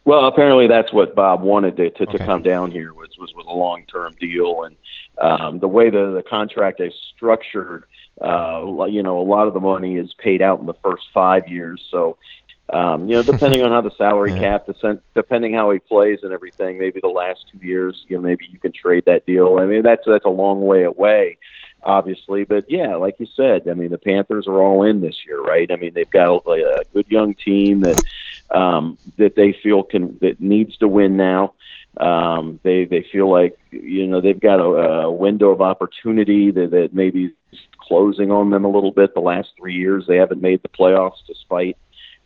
Well, 0.05 0.27
apparently 0.27 0.69
that's 0.69 0.93
what 0.93 1.15
Bob 1.15 1.43
wanted 1.43 1.77
to, 1.79 1.91
to, 1.91 2.03
okay. 2.05 2.19
to 2.19 2.25
come 2.25 2.43
down 2.43 2.71
here 2.71 2.93
was 2.93 3.09
was 3.19 3.35
with 3.35 3.47
a 3.47 3.53
long 3.53 3.85
term 3.87 4.15
deal, 4.21 4.65
and 4.65 4.77
um, 5.19 5.59
the 5.59 5.69
way 5.69 5.91
the 5.91 6.13
the 6.13 6.23
contract 6.23 6.81
is 6.81 6.93
structured 7.17 7.85
uh, 8.21 8.85
you 8.89 9.03
know, 9.03 9.21
a 9.21 9.27
lot 9.27 9.49
of 9.49 9.55
the 9.55 9.61
money 9.61 9.97
is 9.97 10.15
paid 10.15 10.43
out 10.43 10.61
in 10.61 10.67
the 10.67 10.75
first 10.75 11.05
five 11.13 11.49
years. 11.49 11.85
So, 11.91 12.17
um, 12.73 13.09
you 13.09 13.17
know, 13.17 13.23
depending 13.23 13.63
on 13.63 13.71
how 13.71 13.81
the 13.81 13.95
salary 13.97 14.33
yeah. 14.41 14.59
cap, 14.59 14.69
depending 15.15 15.55
how 15.55 15.71
he 15.71 15.79
plays 15.79 16.21
and 16.23 16.33
everything, 16.33 16.79
maybe 16.79 17.01
the 17.01 17.09
last 17.09 17.45
two 17.51 17.65
years, 17.67 18.05
you 18.09 18.17
know, 18.17 18.23
maybe 18.23 18.47
you 18.51 18.59
can 18.59 18.73
trade 18.73 19.05
that 19.07 19.27
deal. 19.27 19.59
I 19.59 19.67
mean, 19.67 19.83
that's 19.83 20.03
that's 20.07 20.25
a 20.25 20.31
long 20.31 20.63
way 20.63 20.85
away, 20.85 21.39
obviously. 21.83 22.45
But 22.45 22.71
yeah, 22.71 22.95
like 22.97 23.17
you 23.19 23.27
said, 23.35 23.69
I 23.69 23.75
mean, 23.75 23.91
the 23.91 23.99
Panthers 23.99 24.47
are 24.47 24.63
all 24.63 24.85
in 24.85 25.01
this 25.01 25.27
year, 25.27 25.43
right? 25.43 25.71
I 25.71 25.77
mean, 25.77 25.93
they've 25.95 26.09
got 26.09 26.29
a, 26.47 26.51
a 26.81 26.85
good 26.95 27.07
young 27.09 27.35
team 27.35 27.81
that 27.81 28.01
um, 28.51 28.97
that 29.19 29.35
they 29.37 29.53
feel 29.53 29.83
can 29.83 30.19
that 30.21 30.41
needs 30.41 30.77
to 30.79 30.89
win 30.89 31.17
now. 31.17 31.55
Um, 31.97 32.59
they 32.63 32.87
they 32.87 33.03
feel 33.03 33.31
like 33.31 33.59
you 33.71 34.07
know 34.07 34.21
they've 34.21 34.41
got 34.41 34.59
a, 34.61 35.05
a 35.05 35.13
window 35.13 35.51
of 35.51 35.61
opportunity 35.61 36.51
that, 36.51 36.71
that 36.71 36.95
maybe 36.95 37.33
closing 37.87 38.31
on 38.31 38.51
them 38.51 38.65
a 38.65 38.71
little 38.71 38.93
bit. 38.93 39.15
The 39.15 39.21
last 39.21 39.51
three 39.59 39.75
years 39.75 40.05
they 40.07 40.17
haven't 40.17 40.43
made 40.43 40.63
the 40.63 40.69
playoffs 40.69 41.25
despite 41.27 41.77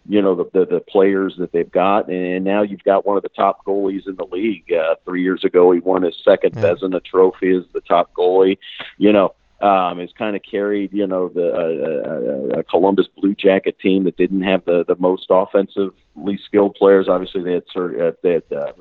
you 0.09 0.23
know 0.23 0.35
the, 0.35 0.45
the 0.53 0.67
the 0.67 0.81
players 0.81 1.35
that 1.39 1.53
they've 1.53 1.71
got, 1.71 2.09
and 2.09 2.45
now 2.45 2.63
you've 2.63 2.85
got 2.85 3.07
one 3.07 3.17
of 3.17 3.23
the 3.23 3.29
top 3.29 3.65
goalies 3.67 4.09
in 4.09 4.17
the 4.17 4.25
league. 4.25 4.73
Uh, 4.73 4.95
three 5.05 5.23
years 5.23 5.45
ago, 5.45 5.71
he 5.71 5.81
won 5.81 6.03
his 6.03 6.17
second 6.25 6.55
yeah. 6.57 6.63
Vezina 6.63 7.05
Trophy 7.05 7.55
as 7.55 7.65
the 7.75 7.83
top 7.83 8.13
goalie. 8.15 8.57
You 8.97 9.13
know, 9.13 9.35
um, 9.61 9.99
has 9.99 10.11
kind 10.17 10.37
of 10.37 10.43
carried, 10.43 10.93
you 10.93 11.07
know, 11.07 11.29
the 11.29 11.53
uh, 11.53 12.57
uh, 12.57 12.59
uh, 12.59 12.63
Columbus 12.71 13.07
Blue 13.17 13.35
Jacket 13.35 13.79
team 13.81 14.05
that 14.05 14.17
didn't 14.17 14.43
have 14.43 14.65
the 14.65 14.85
the 14.87 14.97
most 14.97 15.27
offensively 15.31 16.39
skilled 16.45 16.75
players. 16.77 17.09
Obviously, 17.09 17.43
they 17.43 17.53
had 17.55 17.65
uh, 17.77 18.13
they 18.23 18.33
had 18.35 18.53
uh, 18.53 18.73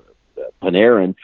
Panarin, 0.61 1.15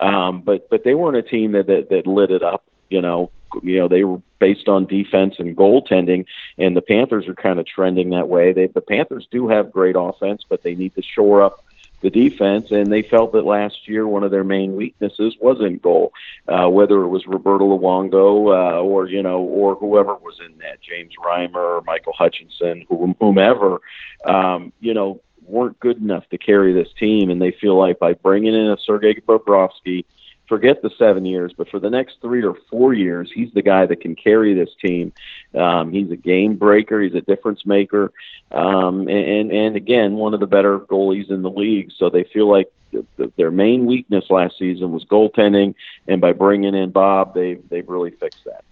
um, 0.00 0.42
but 0.42 0.68
but 0.70 0.82
they 0.82 0.94
weren't 0.94 1.16
a 1.16 1.22
team 1.22 1.52
that, 1.52 1.66
that 1.66 1.88
that 1.90 2.06
lit 2.06 2.30
it 2.30 2.42
up. 2.42 2.64
You 2.88 3.02
know, 3.02 3.30
you 3.62 3.78
know 3.78 3.88
they 3.88 4.04
were 4.04 4.20
based 4.38 4.68
on 4.68 4.86
defense 4.86 5.36
and 5.38 5.56
goaltending, 5.56 6.26
and 6.58 6.76
the 6.76 6.82
Panthers 6.82 7.28
are 7.28 7.34
kind 7.34 7.58
of 7.58 7.66
trending 7.66 8.10
that 8.10 8.28
way. 8.28 8.52
They 8.52 8.66
the 8.66 8.80
Panthers 8.80 9.26
do 9.30 9.48
have 9.48 9.72
great 9.72 9.96
offense, 9.98 10.42
but 10.48 10.62
they 10.62 10.74
need 10.74 10.94
to 10.94 11.02
shore 11.02 11.42
up 11.42 11.64
the 12.02 12.10
defense, 12.10 12.70
and 12.70 12.92
they 12.92 13.02
felt 13.02 13.32
that 13.32 13.44
last 13.44 13.88
year 13.88 14.06
one 14.06 14.22
of 14.22 14.30
their 14.30 14.44
main 14.44 14.76
weaknesses 14.76 15.34
was 15.40 15.60
in 15.60 15.78
goal, 15.78 16.12
uh, 16.46 16.68
whether 16.68 17.02
it 17.02 17.08
was 17.08 17.26
Roberto 17.26 17.78
Luongo 17.78 18.52
uh, 18.52 18.80
or 18.80 19.08
you 19.08 19.22
know 19.22 19.40
or 19.40 19.74
whoever 19.74 20.14
was 20.14 20.38
in 20.44 20.58
that, 20.58 20.80
James 20.82 21.14
Reimer, 21.24 21.84
Michael 21.84 22.12
Hutchinson, 22.12 22.84
whomever. 23.18 23.80
Um, 24.24 24.72
you 24.80 24.94
know, 24.94 25.20
weren't 25.42 25.80
good 25.80 25.98
enough 25.98 26.28
to 26.30 26.38
carry 26.38 26.72
this 26.72 26.92
team, 26.98 27.30
and 27.30 27.40
they 27.40 27.52
feel 27.52 27.78
like 27.78 27.98
by 27.98 28.12
bringing 28.12 28.54
in 28.54 28.70
a 28.70 28.76
Sergei 28.78 29.14
Bobrovsky, 29.14 30.04
forget 30.48 30.82
the 30.82 30.90
seven 30.98 31.24
years, 31.24 31.52
but 31.56 31.68
for 31.68 31.78
the 31.78 31.90
next 31.90 32.20
three 32.20 32.42
or 32.42 32.56
four 32.70 32.94
years, 32.94 33.30
he's 33.34 33.52
the 33.52 33.62
guy 33.62 33.86
that 33.86 34.00
can 34.00 34.14
carry 34.14 34.54
this 34.54 34.70
team. 34.80 35.12
Um, 35.54 35.92
he's 35.92 36.10
a 36.10 36.16
game 36.16 36.56
breaker. 36.56 37.00
He's 37.00 37.14
a 37.14 37.20
difference 37.20 37.66
maker, 37.66 38.12
um, 38.50 39.08
and 39.08 39.50
and 39.50 39.76
again, 39.76 40.14
one 40.14 40.34
of 40.34 40.40
the 40.40 40.46
better 40.46 40.78
goalies 40.78 41.30
in 41.30 41.42
the 41.42 41.50
league. 41.50 41.90
So 41.96 42.10
they 42.10 42.24
feel 42.24 42.48
like 42.48 42.72
the, 42.92 43.04
the, 43.16 43.32
their 43.36 43.50
main 43.50 43.86
weakness 43.86 44.24
last 44.30 44.58
season 44.58 44.92
was 44.92 45.04
goaltending, 45.04 45.74
and 46.08 46.20
by 46.20 46.32
bringing 46.32 46.74
in 46.74 46.90
Bob, 46.90 47.34
they 47.34 47.54
they've 47.54 47.88
really 47.88 48.10
fixed 48.10 48.44
that. 48.44 48.64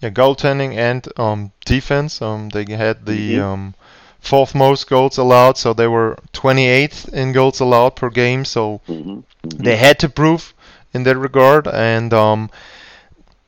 Yeah, 0.00 0.10
goaltending 0.10 0.74
and 0.76 1.06
um, 1.16 1.52
defense. 1.64 2.22
Um, 2.22 2.48
they 2.48 2.64
had 2.64 3.04
the 3.04 3.34
mm-hmm. 3.34 3.42
um, 3.42 3.74
fourth 4.20 4.54
most 4.54 4.88
goals 4.88 5.18
allowed, 5.18 5.58
so 5.58 5.74
they 5.74 5.88
were 5.88 6.16
28th 6.32 7.12
in 7.12 7.32
goals 7.32 7.60
allowed 7.60 7.96
per 7.96 8.08
game. 8.08 8.44
So 8.44 8.80
mm-hmm. 8.88 9.10
Mm-hmm. 9.10 9.62
they 9.62 9.76
had 9.76 9.98
to 10.00 10.08
prove 10.08 10.54
in 10.92 11.02
that 11.04 11.16
regard. 11.16 11.66
And 11.68 12.12
um, 12.12 12.50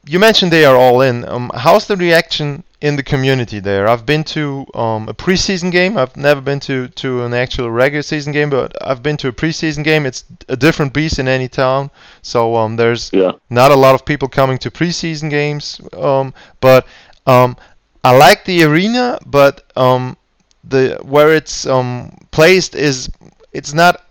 you 0.06 0.18
mentioned 0.18 0.52
they 0.52 0.64
are 0.64 0.76
all 0.76 1.00
in. 1.00 1.25
Um, 1.28 1.50
how's 1.54 1.87
the 1.87 1.96
reaction 1.96 2.64
in 2.80 2.96
the 2.96 3.02
community 3.02 3.61
there. 3.61 3.87
I've 3.87 4.04
been 4.04 4.25
to 4.25 4.66
um, 4.75 5.08
a 5.08 5.14
preseason 5.14 5.70
game. 5.70 5.96
I've 5.96 6.16
never 6.16 6.40
been 6.40 6.58
to, 6.61 6.88
to 6.88 7.22
an 7.25 7.32
actual 7.32 7.70
regular 7.70 8.02
season 8.02 8.32
game, 8.32 8.50
but 8.50 8.75
I've 8.82 9.02
been 9.02 9.16
to 9.18 9.28
a 9.28 9.32
preseason 9.32 9.84
game. 9.84 10.04
It's 10.04 10.25
a 10.49 10.56
different 10.56 10.92
beast 10.92 11.20
in 11.20 11.28
any 11.28 11.49
town. 11.49 11.90
So 12.22 12.56
um, 12.56 12.75
there's 12.76 13.11
Yeah. 13.12 13.32
not 13.50 13.70
a 13.70 13.76
lot 13.76 13.94
of 13.94 14.04
people 14.04 14.26
coming 14.28 14.58
to 14.58 14.70
preseason 14.70 15.30
games. 15.30 15.80
Um, 15.96 16.34
but 16.61 16.84
um, 17.26 17.56
I 18.02 18.16
like 18.16 18.44
the 18.44 18.64
arena, 18.64 19.20
but 19.25 19.62
um, 19.76 20.16
the 20.64 20.99
where 21.02 21.32
it's 21.32 21.66
um, 21.66 22.16
placed 22.32 22.75
is 22.75 23.08
it's 23.52 23.72
not 23.72 24.04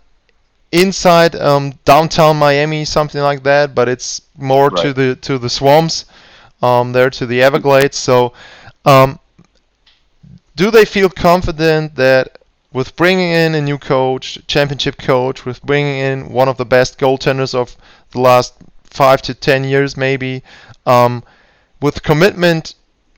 inside 0.72 1.36
um, 1.36 1.74
downtown 1.84 2.38
Miami, 2.38 2.84
something 2.84 3.20
like 3.20 3.42
that, 3.44 3.74
but 3.74 3.88
it's 3.88 4.22
more 4.36 4.70
to 4.70 4.92
the 4.92 5.14
to 5.16 5.38
the 5.38 5.50
swamps, 5.50 6.06
um, 6.62 6.92
there 6.92 7.10
to 7.10 7.26
the 7.26 7.42
Everglades. 7.42 7.96
So, 7.96 8.32
um, 8.84 9.20
do 10.56 10.70
they 10.70 10.84
feel 10.84 11.10
confident 11.10 11.94
that 11.96 12.38
with 12.72 12.96
bringing 12.96 13.30
in 13.30 13.54
a 13.54 13.60
new 13.60 13.76
coach, 13.78 14.38
championship 14.46 14.96
coach, 14.96 15.44
with 15.44 15.62
bringing 15.62 15.98
in 15.98 16.30
one 16.30 16.48
of 16.48 16.56
the 16.56 16.64
best 16.64 16.98
goaltenders 16.98 17.54
of 17.54 17.76
the 18.12 18.20
last 18.20 18.54
five 18.84 19.20
to 19.22 19.34
ten 19.34 19.64
years, 19.64 19.96
maybe, 19.96 20.42
um, 20.86 21.22
with 21.80 22.02
commitment 22.02 22.74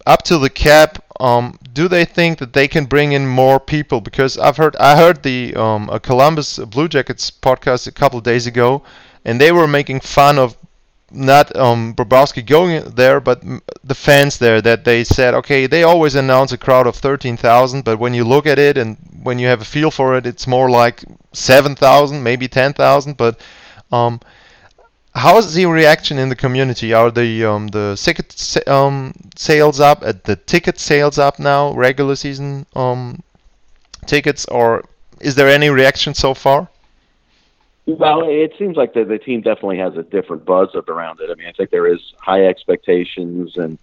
up 0.06 0.22
to 0.24 0.38
the 0.38 0.50
cap, 0.50 1.02
um, 1.20 1.58
do 1.72 1.88
they 1.88 2.04
think 2.04 2.38
that 2.38 2.52
they 2.52 2.68
can 2.68 2.84
bring 2.84 3.12
in 3.12 3.26
more 3.26 3.60
people? 3.60 4.00
Because 4.00 4.36
I've 4.38 4.56
heard 4.56 4.76
I 4.76 4.96
heard 4.96 5.22
the 5.22 5.54
um, 5.54 5.88
Columbus 6.02 6.58
Blue 6.58 6.88
Jackets 6.88 7.30
podcast 7.30 7.86
a 7.86 7.92
couple 7.92 8.18
of 8.18 8.24
days 8.24 8.46
ago, 8.46 8.82
and 9.24 9.40
they 9.40 9.52
were 9.52 9.66
making 9.66 10.00
fun 10.00 10.38
of 10.38 10.56
not 11.10 11.54
um, 11.56 11.94
Bobrovsky 11.94 12.44
going 12.44 12.82
there, 12.90 13.20
but 13.20 13.42
the 13.84 13.94
fans 13.94 14.38
there. 14.38 14.60
That 14.60 14.84
they 14.84 15.04
said, 15.04 15.34
okay, 15.34 15.66
they 15.66 15.84
always 15.84 16.14
announce 16.16 16.52
a 16.52 16.58
crowd 16.58 16.86
of 16.86 16.96
thirteen 16.96 17.36
thousand, 17.36 17.84
but 17.84 17.98
when 17.98 18.14
you 18.14 18.24
look 18.24 18.46
at 18.46 18.58
it 18.58 18.76
and 18.76 18.96
when 19.22 19.38
you 19.38 19.46
have 19.46 19.62
a 19.62 19.64
feel 19.64 19.90
for 19.90 20.16
it, 20.16 20.26
it's 20.26 20.46
more 20.46 20.68
like 20.68 21.04
seven 21.32 21.76
thousand, 21.76 22.22
maybe 22.22 22.48
ten 22.48 22.72
thousand. 22.72 23.16
But 23.16 23.40
um, 23.92 24.20
how 25.14 25.38
is 25.38 25.54
the 25.54 25.66
reaction 25.66 26.18
in 26.18 26.28
the 26.28 26.36
community? 26.36 26.92
Are 26.92 27.10
the 27.10 27.44
um, 27.44 27.68
the 27.68 27.96
ticket 28.00 28.32
sa- 28.32 28.60
um, 28.66 29.14
sales 29.36 29.80
up? 29.80 30.02
Uh, 30.02 30.12
the 30.24 30.36
ticket 30.36 30.78
sales 30.78 31.18
up 31.18 31.38
now? 31.38 31.72
Regular 31.72 32.16
season 32.16 32.66
um, 32.74 33.22
tickets, 34.06 34.44
or 34.46 34.84
is 35.20 35.34
there 35.36 35.48
any 35.48 35.70
reaction 35.70 36.14
so 36.14 36.34
far? 36.34 36.68
Well, 37.86 38.28
it 38.28 38.54
seems 38.58 38.76
like 38.76 38.94
the 38.94 39.04
the 39.04 39.18
team 39.18 39.40
definitely 39.40 39.78
has 39.78 39.96
a 39.96 40.02
different 40.02 40.44
buzz 40.44 40.74
around 40.74 41.20
it. 41.20 41.30
I 41.30 41.34
mean, 41.34 41.46
I 41.46 41.52
think 41.52 41.70
there 41.70 41.86
is 41.86 42.00
high 42.18 42.46
expectations, 42.46 43.56
and 43.56 43.78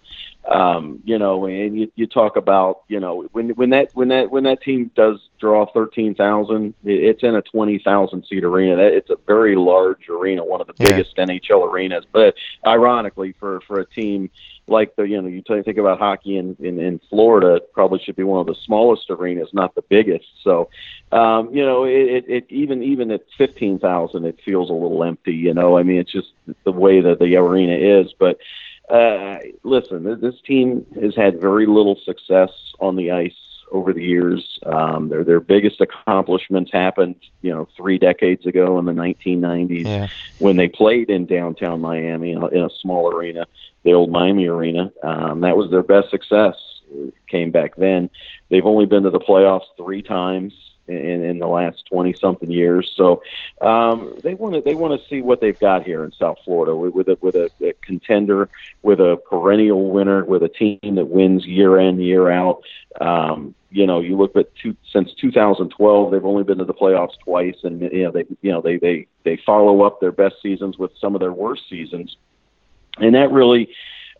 um, 0.50 1.00
you 1.04 1.18
know, 1.18 1.46
and 1.46 1.78
you, 1.78 1.92
you 1.94 2.06
talk 2.06 2.36
about 2.36 2.82
you 2.88 2.98
know 2.98 3.28
when 3.32 3.50
when 3.50 3.70
that 3.70 3.90
when 3.94 4.08
that 4.08 4.30
when 4.30 4.44
that 4.44 4.60
team 4.62 4.90
does 4.96 5.20
draw 5.38 5.66
thirteen 5.72 6.14
thousand, 6.14 6.74
it's 6.84 7.22
in 7.22 7.36
a 7.36 7.42
twenty 7.42 7.78
thousand 7.78 8.26
seat 8.28 8.42
arena. 8.42 8.76
That 8.76 8.92
it's 8.92 9.10
a 9.10 9.16
very 9.26 9.54
large 9.54 10.08
arena, 10.08 10.44
one 10.44 10.60
of 10.60 10.66
the 10.66 10.74
Yeah. 10.78 10.96
biggest 10.96 11.16
NHL 11.16 11.70
arenas. 11.70 12.04
But 12.12 12.34
ironically, 12.66 13.34
for 13.38 13.60
for 13.66 13.78
a 13.80 13.86
team 13.86 14.30
like 14.68 14.94
the 14.96 15.04
you 15.04 15.20
know 15.20 15.28
you 15.28 15.42
think 15.46 15.78
about 15.78 15.98
hockey 15.98 16.36
in, 16.38 16.56
in 16.60 16.80
in 16.80 17.00
Florida, 17.08 17.56
it 17.56 17.72
probably 17.72 18.00
should 18.00 18.16
be 18.16 18.24
one 18.24 18.40
of 18.40 18.46
the 18.46 18.56
smallest 18.64 19.10
arenas, 19.10 19.48
not 19.52 19.74
the 19.74 19.82
biggest. 19.82 20.26
So 20.42 20.68
um, 21.12 21.54
you 21.54 21.64
know, 21.64 21.84
it, 21.84 21.92
it, 21.92 22.24
it 22.28 22.46
even 22.48 22.82
even 22.82 23.10
at 23.12 23.22
fifteen 23.38 23.78
thousand, 23.78 24.24
it 24.24 24.40
feels 24.44 24.70
a 24.70 24.72
little 24.72 25.04
empty. 25.04 25.34
You 25.34 25.54
know, 25.54 25.78
I 25.78 25.82
mean, 25.82 25.98
it's 25.98 26.12
just 26.12 26.28
the 26.64 26.72
way 26.72 27.00
that 27.00 27.18
the 27.18 27.36
arena 27.36 27.76
is. 27.76 28.12
But 28.18 28.38
uh, 28.88 29.38
listen, 29.62 30.20
this 30.20 30.34
team 30.46 30.86
has 31.00 31.14
had 31.14 31.40
very 31.40 31.66
little 31.66 31.98
success 32.04 32.50
on 32.80 32.96
the 32.96 33.10
ice 33.10 33.32
over 33.70 33.92
the 33.92 34.02
years. 34.02 34.58
Um, 34.66 35.08
their 35.08 35.24
their 35.24 35.40
biggest 35.40 35.80
accomplishments 35.80 36.70
happened, 36.72 37.16
you 37.40 37.50
know, 37.52 37.68
three 37.76 37.98
decades 37.98 38.44
ago 38.46 38.78
in 38.78 38.84
the 38.84 38.92
1990s 38.92 39.84
Yeah. 39.86 40.08
when 40.38 40.56
they 40.56 40.68
played 40.68 41.10
in 41.10 41.26
downtown 41.26 41.80
Miami 41.80 42.32
in 42.32 42.42
a, 42.42 42.46
in 42.48 42.62
a 42.64 42.70
small 42.80 43.08
arena, 43.14 43.46
the 43.84 43.92
old 43.92 44.10
Miami 44.10 44.46
Arena. 44.46 44.92
Um, 45.02 45.40
that 45.40 45.56
was 45.56 45.70
their 45.70 45.82
best 45.82 46.10
success. 46.10 46.56
It 46.94 47.14
came 47.28 47.50
back 47.50 47.76
then. 47.76 48.10
They've 48.50 48.66
only 48.66 48.84
been 48.84 49.04
to 49.04 49.10
the 49.10 49.20
playoffs 49.20 49.64
three 49.78 50.02
times 50.02 50.52
in, 50.96 51.24
in 51.24 51.38
the 51.38 51.46
last 51.46 51.84
twenty 51.86 52.12
something 52.12 52.50
years. 52.50 52.92
So 52.96 53.22
um, 53.60 54.18
they 54.22 54.34
want 54.34 54.54
to 54.54 54.60
they 54.60 54.74
want 54.74 55.00
to 55.00 55.08
see 55.08 55.22
what 55.22 55.40
they've 55.40 55.58
got 55.58 55.84
here 55.84 56.04
in 56.04 56.12
South 56.12 56.38
Florida 56.44 56.74
with, 56.76 56.94
with 56.94 57.08
a 57.08 57.18
with 57.20 57.34
a, 57.34 57.50
a 57.60 57.72
contender, 57.84 58.48
with 58.82 59.00
a 59.00 59.20
perennial 59.28 59.90
winner, 59.90 60.24
with 60.24 60.42
a 60.42 60.48
team 60.48 60.78
that 60.82 61.06
wins 61.06 61.46
year 61.46 61.78
in 61.78 62.00
year 62.00 62.30
out. 62.30 62.62
Um, 63.00 63.54
you 63.72 63.86
know, 63.86 64.00
you 64.00 64.16
look 64.16 64.36
at 64.36 64.54
two, 64.54 64.76
since 64.92 65.14
2012, 65.14 66.10
they've 66.10 66.24
only 66.24 66.44
been 66.44 66.58
to 66.58 66.64
the 66.64 66.74
playoffs 66.74 67.18
twice, 67.24 67.56
and 67.62 67.80
you 67.80 68.04
know 68.04 68.10
they 68.10 68.24
you 68.42 68.52
know 68.52 68.60
they 68.60 68.76
they 68.76 69.06
they 69.24 69.38
follow 69.44 69.82
up 69.82 70.00
their 70.00 70.12
best 70.12 70.36
seasons 70.42 70.78
with 70.78 70.92
some 71.00 71.14
of 71.14 71.20
their 71.20 71.32
worst 71.32 71.62
seasons, 71.70 72.16
and 72.98 73.14
that 73.14 73.32
really 73.32 73.70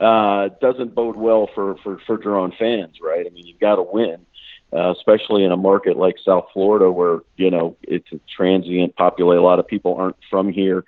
uh, 0.00 0.48
doesn't 0.60 0.94
bode 0.94 1.16
well 1.16 1.48
for 1.54 1.76
for 1.82 1.98
for 2.06 2.16
drawn 2.16 2.52
fans, 2.58 2.96
right? 3.02 3.26
I 3.26 3.30
mean, 3.30 3.46
you've 3.46 3.60
got 3.60 3.76
to 3.76 3.82
win, 3.82 4.24
uh, 4.72 4.92
especially 4.92 5.44
in 5.44 5.52
a 5.52 5.56
market 5.56 5.96
like 5.96 6.16
South 6.24 6.46
Florida, 6.52 6.90
where 6.90 7.20
you 7.36 7.50
know 7.50 7.76
it's 7.82 8.10
a 8.12 8.20
transient 8.34 8.96
populate. 8.96 9.38
A 9.38 9.42
lot 9.42 9.58
of 9.58 9.66
people 9.66 9.94
aren't 9.96 10.16
from 10.30 10.50
here, 10.50 10.84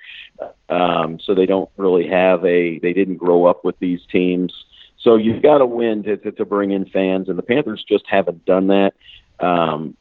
um, 0.68 1.18
so 1.20 1.34
they 1.34 1.46
don't 1.46 1.70
really 1.76 2.08
have 2.08 2.44
a. 2.44 2.78
They 2.78 2.92
didn't 2.92 3.16
grow 3.16 3.44
up 3.44 3.64
with 3.64 3.78
these 3.78 4.00
teams, 4.10 4.52
so 4.98 5.16
you've 5.16 5.42
got 5.42 5.58
to 5.58 5.66
win 5.66 6.02
to, 6.04 6.16
to 6.16 6.32
to 6.32 6.44
bring 6.44 6.70
in 6.70 6.86
fans, 6.86 7.28
and 7.28 7.36
the 7.36 7.42
Panthers 7.42 7.84
just 7.86 8.04
haven't 8.06 8.44
done 8.46 8.68
that. 8.68 8.94
Um, 9.38 9.96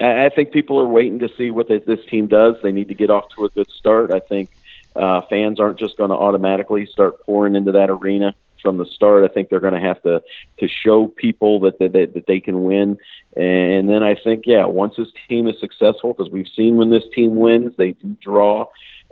I 0.00 0.26
I 0.26 0.28
think 0.28 0.52
people 0.52 0.78
are 0.78 0.86
waiting 0.86 1.18
to 1.18 1.28
see 1.36 1.50
what 1.50 1.68
this, 1.68 1.82
this 1.86 2.04
team 2.08 2.28
does. 2.28 2.56
They 2.62 2.72
need 2.72 2.88
to 2.88 2.94
get 2.94 3.10
off 3.10 3.24
to 3.36 3.44
a 3.44 3.48
good 3.48 3.70
start. 3.70 4.12
I 4.12 4.20
think 4.20 4.50
uh, 4.94 5.22
fans 5.28 5.58
aren't 5.58 5.78
just 5.78 5.96
going 5.96 6.10
to 6.10 6.16
automatically 6.16 6.86
start 6.86 7.24
pouring 7.24 7.56
into 7.56 7.72
that 7.72 7.90
arena 7.90 8.34
from 8.60 8.78
the 8.78 8.86
start. 8.86 9.24
I 9.24 9.32
think 9.32 9.48
they're 9.48 9.60
going 9.60 9.74
to 9.74 9.80
have 9.80 10.02
to 10.02 10.22
to 10.58 10.68
show 10.68 11.08
people 11.08 11.60
that 11.60 11.78
that, 11.78 11.92
that 11.92 12.14
that 12.14 12.26
they 12.26 12.40
can 12.40 12.64
win. 12.64 12.98
And 13.36 13.88
then 13.88 14.02
I 14.02 14.14
think, 14.14 14.44
yeah, 14.46 14.66
once 14.66 14.94
this 14.96 15.08
team 15.28 15.46
is 15.46 15.58
successful, 15.60 16.12
because 16.12 16.30
we've 16.30 16.48
seen 16.48 16.76
when 16.76 16.90
this 16.90 17.04
team 17.14 17.36
wins, 17.36 17.74
they 17.76 17.92
do 17.92 18.16
draw. 18.20 18.66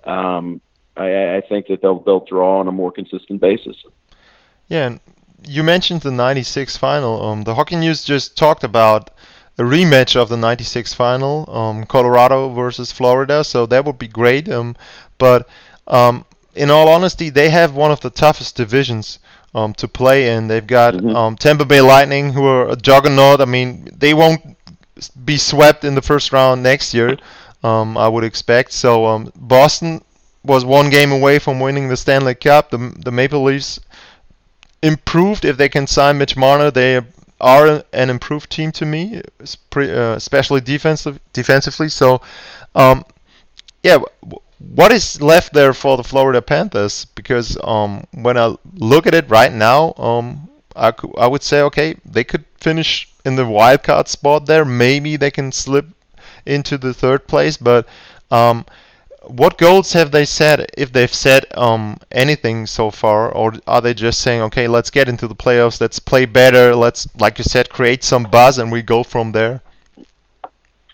Um, 0.05 0.61
I, 0.97 1.37
I 1.37 1.41
think 1.49 1.67
that 1.69 1.83
they'll 1.83 2.01
they'll 2.01 2.25
draw 2.25 2.61
on 2.61 2.69
a 2.69 2.73
more 2.73 2.93
consistent 2.93 3.41
basis. 3.41 3.77
Yeah, 4.69 4.99
you 5.47 5.63
mentioned 5.63 6.03
the 6.03 6.11
96 6.11 6.77
final. 6.77 7.23
Um, 7.23 7.43
the 7.43 7.55
Hockey 7.55 7.77
News 7.77 8.05
just 8.05 8.37
talked 8.37 8.65
about 8.65 9.11
a 9.59 9.63
rematch 9.63 10.15
of 10.15 10.29
the 10.29 10.37
96 10.37 10.95
final, 10.95 11.49
um, 11.51 11.85
Colorado 11.85 12.53
versus 12.53 12.93
Florida, 12.93 13.43
so 13.43 13.67
that 13.67 13.85
would 13.85 13.99
be 13.99 14.09
great. 14.09 14.49
Um, 14.49 14.77
but 15.19 15.49
um, 15.87 16.25
in 16.55 16.71
all 16.71 16.89
honesty, 16.89 17.31
they 17.31 17.51
have 17.51 17.75
one 17.75 17.91
of 17.91 18.01
the 18.01 18.11
toughest 18.11 18.57
divisions 18.57 19.19
um, 19.55 19.73
to 19.75 19.89
play 19.89 20.31
in. 20.35 20.49
They've 20.49 20.67
got 20.67 20.95
Mhm. 20.95 21.15
um, 21.15 21.37
Tampa 21.37 21.65
Bay 21.65 21.81
Lightning, 21.81 22.33
who 22.33 22.45
are 22.47 22.69
a 22.69 22.77
juggernaut. 22.77 23.41
I 23.41 23.45
mean, 23.47 23.89
they 23.97 24.15
won't 24.15 24.43
be 25.25 25.37
swept 25.39 25.85
in 25.85 25.95
the 25.95 26.03
first 26.03 26.33
round 26.33 26.63
next 26.63 26.93
year, 26.95 27.17
um, 27.63 27.97
I 27.97 28.09
would 28.09 28.25
expect. 28.25 28.73
So 28.73 29.07
um, 29.07 29.33
Boston 29.37 30.03
was 30.45 30.65
one 30.65 30.91
game 30.91 31.13
away 31.13 31.39
from 31.39 31.61
winning 31.61 31.89
the 31.89 31.97
Stanley 31.97 32.35
Cup. 32.35 32.71
The, 32.71 32.93
the 32.99 33.11
Maple 33.13 33.43
Leafs 33.43 33.81
improved 34.83 35.45
if 35.45 35.57
they 35.57 35.69
can 35.69 35.87
sign 35.87 36.19
Mitch 36.19 36.37
Marner. 36.37 36.71
They 36.71 37.01
are 37.41 37.83
an 37.93 38.11
improved 38.11 38.51
team 38.51 38.73
to 38.73 38.85
me, 38.87 39.21
uh, 39.77 40.15
especially 40.17 40.61
defensive 40.61 41.21
defensively. 41.33 41.89
So, 41.89 42.21
um, 42.75 43.05
yeah, 43.83 43.99
what 44.59 44.93
is 44.93 45.21
left 45.21 45.53
there 45.53 45.73
for 45.73 45.97
the 45.97 46.05
Florida 46.05 46.43
Panthers? 46.43 47.05
Because 47.05 47.57
um, 47.63 48.05
when 48.13 48.37
I 48.37 48.57
look 48.75 49.07
at 49.07 49.15
it 49.15 49.31
right 49.31 49.53
now, 49.53 49.95
um, 49.97 50.49
I, 50.75 50.93
cou- 50.93 51.15
I 51.17 51.27
would 51.27 51.43
say 51.43 51.63
okay, 51.63 51.97
they 52.05 52.25
could 52.25 52.45
finish 52.61 53.09
in 53.25 53.37
the 53.37 53.47
wild 53.47 53.83
card 53.83 54.09
spot 54.09 54.47
there. 54.47 54.65
Maybe 54.65 55.17
they 55.17 55.31
can 55.31 55.53
slip 55.53 55.87
into 56.47 56.79
the 56.79 56.95
third 56.95 57.29
place, 57.29 57.57
but 57.57 57.87
um, 58.31 58.65
what 59.23 59.59
goals 59.59 59.93
have 59.93 60.11
they 60.11 60.25
set? 60.25 60.71
If 60.77 60.93
they've 60.93 61.13
set 61.13 61.57
um, 61.57 61.99
anything 62.11 62.67
so 62.67 62.91
far, 62.91 63.31
or 63.31 63.55
are 63.67 63.81
they 63.81 63.95
just 63.95 64.21
saying, 64.21 64.43
okay, 64.43 64.67
let's 64.69 64.91
get 64.91 65.09
into 65.09 65.29
the 65.29 65.35
playoffs, 65.35 65.81
let's 65.81 65.99
play 65.99 66.25
better, 66.25 66.75
let's, 66.75 67.07
like 67.19 67.39
you 67.39 67.45
said, 67.45 67.69
create 67.69 68.03
some 68.03 68.25
buzz, 68.25 68.59
and 68.59 68.73
we 68.73 68.83
go 68.83 69.03
from 69.03 69.33
there? 69.33 69.61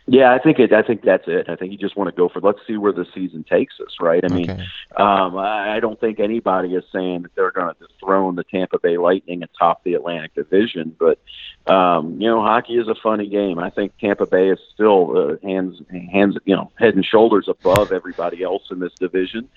Yeah, 0.07 0.35
I 0.35 0.39
think 0.39 0.59
it. 0.59 0.71
I 0.73 0.83
think 0.83 1.03
that's 1.03 1.25
it. 1.27 1.49
I 1.49 1.57
think 1.57 1.73
you 1.73 1.79
just 1.79 1.97
want 1.97 2.11
to 2.11 2.17
go 2.17 2.29
for. 2.29 2.41
Let's 2.41 2.59
see 2.67 2.77
where 2.77 2.93
the 2.93 3.07
season 3.15 3.43
takes 3.43 3.81
us. 3.81 3.97
Right. 3.99 4.23
I 4.23 4.29
mean, 4.29 4.51
Okay. 4.51 4.63
um, 4.97 5.37
I 5.39 5.77
I 5.77 5.81
don't 5.81 5.99
think 5.99 6.21
anybody 6.21 6.75
is 6.75 6.85
saying 6.93 7.23
that 7.23 7.35
they're 7.35 7.51
going 7.51 7.75
to 7.75 7.87
dethrone 7.87 8.35
the 8.37 8.45
Tampa 8.45 8.79
Bay 8.79 8.99
Lightning 8.99 9.43
atop 9.43 9.83
the 9.83 9.95
Atlantic 9.95 10.35
Division, 10.35 10.95
but 10.99 11.19
um, 11.73 12.21
you 12.21 12.29
know, 12.29 12.43
hockey 12.43 12.75
is 12.75 12.87
a 12.87 12.95
funny 12.95 13.29
game. 13.29 13.59
I 13.59 13.71
think 13.71 13.97
Tampa 13.99 14.27
Bay 14.27 14.51
is 14.51 14.59
still 14.75 15.17
uh, 15.17 15.47
hands, 15.47 15.81
hands, 16.13 16.37
you 16.45 16.55
know, 16.55 16.71
head 16.77 16.95
and 16.97 17.05
shoulders 17.05 17.49
above 17.49 17.91
everybody 17.91 18.43
else 18.43 18.65
in 18.71 18.81
this 18.81 18.93
division. 19.01 19.49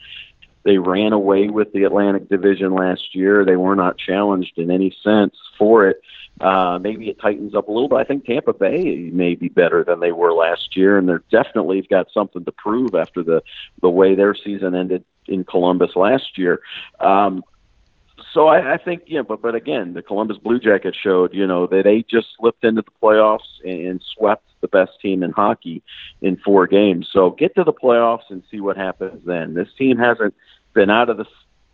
They 0.63 0.77
ran 0.77 1.13
away 1.13 1.47
with 1.49 1.71
the 1.73 1.83
Atlantic 1.83 2.29
Division 2.29 2.73
last 2.73 3.15
year. 3.15 3.45
They 3.45 3.55
were 3.55 3.75
not 3.75 3.97
challenged 3.97 4.57
in 4.57 4.71
any 4.71 4.95
sense 5.03 5.35
for 5.57 5.87
it. 5.89 6.01
Uh, 6.39 6.77
maybe 6.79 7.09
it 7.09 7.19
tightens 7.19 7.55
up 7.55 7.67
a 7.67 7.71
little, 7.71 7.87
but 7.87 7.99
I 7.99 8.03
think 8.03 8.25
Tampa 8.25 8.53
Bay 8.53 9.09
may 9.11 9.35
be 9.35 9.49
better 9.49 9.83
than 9.83 9.99
they 9.99 10.11
were 10.11 10.33
last 10.33 10.77
year, 10.77 10.97
and 10.97 11.09
they're 11.09 11.23
definitely 11.31 11.81
got 11.81 12.07
something 12.13 12.45
to 12.45 12.51
prove 12.51 12.93
after 12.93 13.23
the 13.23 13.41
the 13.81 13.89
way 13.89 14.13
their 14.13 14.35
season 14.35 14.75
ended 14.75 15.03
in 15.27 15.43
Columbus 15.43 15.95
last 15.95 16.37
year. 16.37 16.61
Um, 16.99 17.43
so 18.33 18.47
I, 18.47 18.73
I 18.73 18.77
think, 18.77 19.03
yeah, 19.07 19.21
but 19.21 19.41
but 19.41 19.55
again, 19.55 19.93
the 19.93 20.01
Columbus 20.01 20.37
Blue 20.37 20.59
Jackets 20.59 20.97
showed, 20.97 21.33
you 21.33 21.47
know, 21.47 21.65
that 21.67 21.83
they 21.85 22.03
just 22.03 22.27
slipped 22.37 22.63
into 22.63 22.83
the 22.83 22.91
playoffs 23.01 23.47
and, 23.63 23.87
and 23.87 24.03
swept 24.15 24.43
the 24.61 24.67
best 24.67 24.91
team 25.01 25.23
in 25.23 25.31
hockey 25.31 25.81
in 26.21 26.37
four 26.37 26.67
games. 26.67 27.07
So 27.11 27.31
get 27.31 27.55
to 27.55 27.63
the 27.63 27.73
playoffs 27.73 28.29
and 28.29 28.43
see 28.51 28.59
what 28.59 28.77
happens 28.77 29.25
then. 29.25 29.53
This 29.53 29.69
team 29.77 29.97
hasn't 29.97 30.35
been 30.73 30.89
out 30.89 31.09
of 31.09 31.17
the 31.17 31.25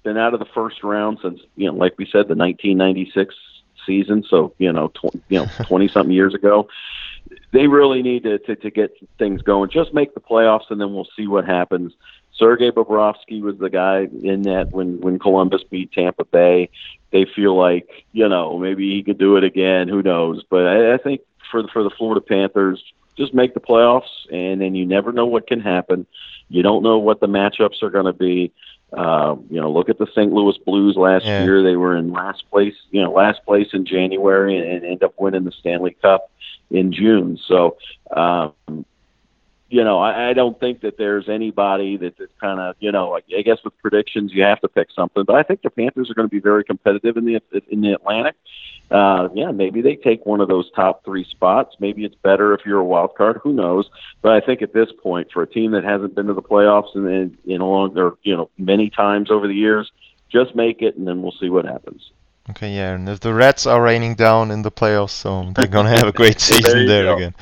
been 0.03 0.17
out 0.17 0.33
of 0.33 0.39
the 0.39 0.45
first 0.53 0.83
round 0.83 1.19
since 1.21 1.39
you 1.55 1.71
know, 1.71 1.77
like 1.77 1.97
we 1.97 2.05
said, 2.05 2.27
the 2.27 2.35
1996 2.35 3.35
season. 3.85 4.23
So 4.29 4.53
you 4.57 4.71
know, 4.71 4.89
tw- 4.89 5.15
you 5.29 5.39
know, 5.39 5.47
20 5.63 5.87
something 5.87 6.13
years 6.13 6.33
ago. 6.33 6.67
They 7.51 7.67
really 7.67 8.01
need 8.01 8.23
to, 8.23 8.39
to 8.39 8.55
to 8.55 8.71
get 8.71 8.97
things 9.17 9.41
going. 9.41 9.69
Just 9.69 9.93
make 9.93 10.13
the 10.13 10.19
playoffs, 10.19 10.69
and 10.69 10.81
then 10.81 10.93
we'll 10.93 11.07
see 11.15 11.27
what 11.27 11.45
happens. 11.45 11.93
Sergei 12.35 12.71
Bobrovsky 12.71 13.41
was 13.41 13.57
the 13.59 13.69
guy 13.69 14.07
in 14.23 14.43
that 14.43 14.71
when 14.71 14.99
when 15.01 15.19
Columbus 15.19 15.63
beat 15.63 15.91
Tampa 15.91 16.25
Bay. 16.25 16.69
They 17.11 17.25
feel 17.25 17.55
like 17.55 18.05
you 18.11 18.27
know 18.27 18.57
maybe 18.57 18.89
he 18.89 19.03
could 19.03 19.19
do 19.19 19.37
it 19.37 19.43
again. 19.43 19.87
Who 19.87 20.01
knows? 20.01 20.43
But 20.49 20.65
I, 20.65 20.95
I 20.95 20.97
think 20.97 21.21
for 21.53 21.61
the, 21.61 21.67
for 21.71 21.83
the 21.83 21.91
Florida 21.91 22.19
Panthers, 22.19 22.83
just 23.15 23.33
make 23.33 23.53
the 23.53 23.59
playoffs, 23.59 24.09
and 24.31 24.59
then 24.59 24.73
you 24.73 24.85
never 24.87 25.11
know 25.11 25.27
what 25.27 25.45
can 25.45 25.59
happen. 25.59 26.07
You 26.49 26.63
don't 26.63 26.81
know 26.81 26.97
what 26.97 27.19
the 27.19 27.27
matchups 27.27 27.83
are 27.83 27.91
going 27.91 28.05
to 28.07 28.13
be. 28.13 28.51
Uh, 28.91 29.35
you 29.49 29.59
know, 29.59 29.71
look 29.71 29.89
at 29.89 29.97
the 29.99 30.07
St. 30.07 30.31
Louis 30.33 30.57
Blues 30.65 30.95
last 30.95 31.25
Yeah. 31.25 31.43
year. 31.43 31.63
They 31.63 31.75
were 31.75 31.95
in 31.95 32.11
last 32.11 32.43
place, 32.49 32.75
you 32.91 33.01
know, 33.03 33.11
last 33.11 33.43
place 33.45 33.67
in 33.73 33.85
January 33.85 34.57
and, 34.57 34.67
and 34.67 34.85
end 34.85 35.03
up 35.03 35.13
winning 35.19 35.43
the 35.45 35.51
Stanley 35.51 35.95
Cup 36.01 36.29
in 36.71 36.91
June. 36.91 37.37
So, 37.47 37.77
um, 38.15 38.53
you 39.73 39.83
know, 39.83 39.97
I, 39.97 40.29
I 40.29 40.33
don't 40.33 40.59
think 40.59 40.81
that 40.81 40.99
there's 40.99 41.27
anybody 41.27 41.97
that, 41.97 42.15
that's 42.19 42.31
kind 42.39 42.59
of, 42.59 42.75
you 42.79 42.91
know, 42.91 43.15
I, 43.15 43.21
I 43.35 43.41
guess 43.41 43.57
with 43.65 43.75
predictions 43.81 44.31
you 44.31 44.43
have 44.43 44.61
to 44.61 44.67
pick 44.67 44.89
something. 44.95 45.23
But 45.23 45.35
I 45.35 45.41
think 45.41 45.63
the 45.63 45.71
Panthers 45.71 46.11
are 46.11 46.13
going 46.13 46.29
to 46.29 46.31
be 46.31 46.39
very 46.39 46.63
competitive 46.63 47.17
in 47.17 47.25
the 47.25 47.41
in 47.69 47.81
the 47.81 47.93
Atlantic. 47.93 48.35
Uh, 48.91 49.29
yeah, 49.33 49.49
maybe 49.49 49.81
they 49.81 49.95
take 49.95 50.27
one 50.27 50.41
of 50.41 50.47
those 50.47 50.69
top 50.75 51.03
three 51.03 51.23
spots. 51.23 51.75
Maybe 51.79 52.05
it's 52.05 52.13
better 52.13 52.53
if 52.53 52.61
you're 52.67 52.81
a 52.81 52.85
wild 52.85 53.15
card. 53.15 53.39
Who 53.41 53.51
knows? 53.51 53.89
But 54.21 54.33
I 54.33 54.41
think 54.45 54.61
at 54.61 54.73
this 54.73 54.89
point, 55.01 55.31
for 55.31 55.41
a 55.41 55.47
team 55.47 55.71
that 55.71 55.83
hasn't 55.83 56.13
been 56.13 56.27
to 56.27 56.35
the 56.35 56.43
playoffs 56.43 56.95
in 56.95 57.07
in, 57.07 57.37
in 57.45 57.59
a 57.59 57.67
long 57.67 57.97
or 57.97 58.15
you 58.21 58.37
know 58.37 58.51
many 58.59 58.91
times 58.91 59.31
over 59.31 59.47
the 59.47 59.55
years, 59.55 59.91
just 60.29 60.53
make 60.53 60.83
it, 60.83 60.97
and 60.97 61.07
then 61.07 61.23
we'll 61.23 61.31
see 61.41 61.49
what 61.49 61.65
happens. 61.65 62.11
Okay, 62.51 62.75
yeah, 62.75 62.93
and 62.93 63.09
if 63.09 63.21
the 63.21 63.33
Reds 63.33 63.65
are 63.65 63.81
raining 63.81 64.13
down 64.13 64.51
in 64.51 64.61
the 64.61 64.71
playoffs, 64.71 65.09
so 65.09 65.51
they're 65.55 65.65
gonna 65.65 65.89
have 65.89 66.07
a 66.07 66.11
great 66.11 66.39
season 66.49 66.81
you 66.81 66.87
there 66.87 67.11
again. 67.15 67.33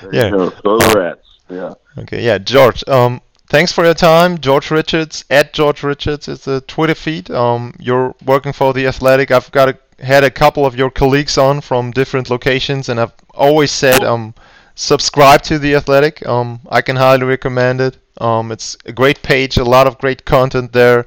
There 0.00 0.14
Yeah. 0.14 0.30
go. 0.30 0.50
Go 0.62 0.78
the 0.78 0.98
Rats. 0.98 1.33
Yeah. 1.48 1.74
Okay, 1.98 2.24
yeah, 2.24 2.38
George. 2.38 2.86
Um, 2.88 3.20
thanks 3.48 3.72
for 3.72 3.84
your 3.84 3.94
time, 3.94 4.38
George 4.38 4.70
Richards. 4.70 5.24
At 5.30 5.52
George 5.52 5.82
Richards 5.82 6.28
is 6.28 6.44
the 6.44 6.60
Twitter 6.62 6.94
feed. 6.94 7.30
Um, 7.30 7.74
you're 7.78 8.14
working 8.24 8.52
for 8.52 8.72
the 8.72 8.86
Athletic. 8.86 9.30
I've 9.30 9.50
got 9.52 9.68
a, 9.68 10.04
had 10.04 10.24
a 10.24 10.30
couple 10.30 10.66
of 10.66 10.76
your 10.76 10.90
colleagues 10.90 11.38
on 11.38 11.60
from 11.60 11.90
different 11.90 12.30
locations, 12.30 12.88
and 12.88 12.98
I've 12.98 13.12
always 13.32 13.70
said 13.70 14.02
um, 14.02 14.34
subscribe 14.74 15.42
to 15.42 15.58
the 15.58 15.74
Athletic. 15.74 16.26
Um, 16.26 16.60
I 16.68 16.82
can 16.82 16.96
highly 16.96 17.24
recommend 17.24 17.80
it. 17.80 17.98
Um, 18.20 18.52
it's 18.52 18.76
a 18.86 18.92
great 18.92 19.22
page, 19.22 19.56
a 19.56 19.64
lot 19.64 19.86
of 19.86 19.98
great 19.98 20.24
content 20.24 20.72
there. 20.72 21.04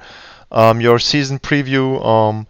Um, 0.52 0.80
your 0.80 1.00
season 1.00 1.40
preview. 1.40 2.04
Um, 2.06 2.48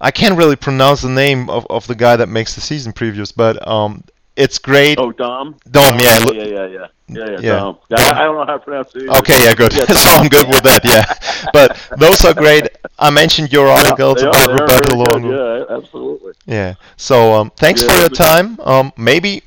I 0.00 0.10
can't 0.10 0.36
really 0.36 0.56
pronounce 0.56 1.02
the 1.02 1.08
name 1.08 1.48
of, 1.50 1.66
of 1.68 1.86
the 1.86 1.94
guy 1.94 2.16
that 2.16 2.28
makes 2.28 2.54
the 2.54 2.60
season 2.60 2.92
previews, 2.92 3.32
but 3.34 3.66
um, 3.66 4.04
it's 4.36 4.58
great. 4.58 4.98
Oh, 4.98 5.12
Dom. 5.12 5.56
Dom, 5.70 5.98
yeah, 5.98 6.18
Yeah, 6.18 6.32
yeah, 6.32 6.44
yeah, 6.44 6.66
yeah, 6.66 6.66
yeah, 6.66 6.86
yeah. 7.30 7.38
Yeah. 7.40 7.58
Dom. 7.58 7.78
I, 7.96 8.10
I 8.10 8.24
don't 8.24 8.36
know 8.36 8.44
how 8.46 8.52
to 8.54 8.58
pronounce 8.58 8.94
it. 8.94 9.02
either. 9.02 9.18
Okay, 9.18 9.42
yeah, 9.44 9.54
good. 9.54 9.72
Yeah, 9.74 9.84
so 9.86 10.10
I'm 10.10 10.28
good 10.28 10.46
with 10.48 10.62
that, 10.62 10.84
yeah. 10.84 11.04
But 11.52 11.76
those 11.98 12.24
are 12.24 12.34
great. 12.34 12.68
I 12.98 13.10
mentioned 13.10 13.52
your 13.52 13.68
articles 13.68 14.22
are- 14.22 14.28
about 14.28 14.50
Roberto. 14.60 14.94
Luongo. 14.96 15.66
Yeah, 15.68 15.76
absolutely. 15.76 16.32
Yeah. 16.46 16.74
So 16.96 17.32
um, 17.34 17.50
thanks 17.56 17.82
Yeah, 17.82 17.88
for 17.88 18.00
your 18.00 18.08
time. 18.08 18.58
Um, 18.60 18.92
maybe 18.96 19.42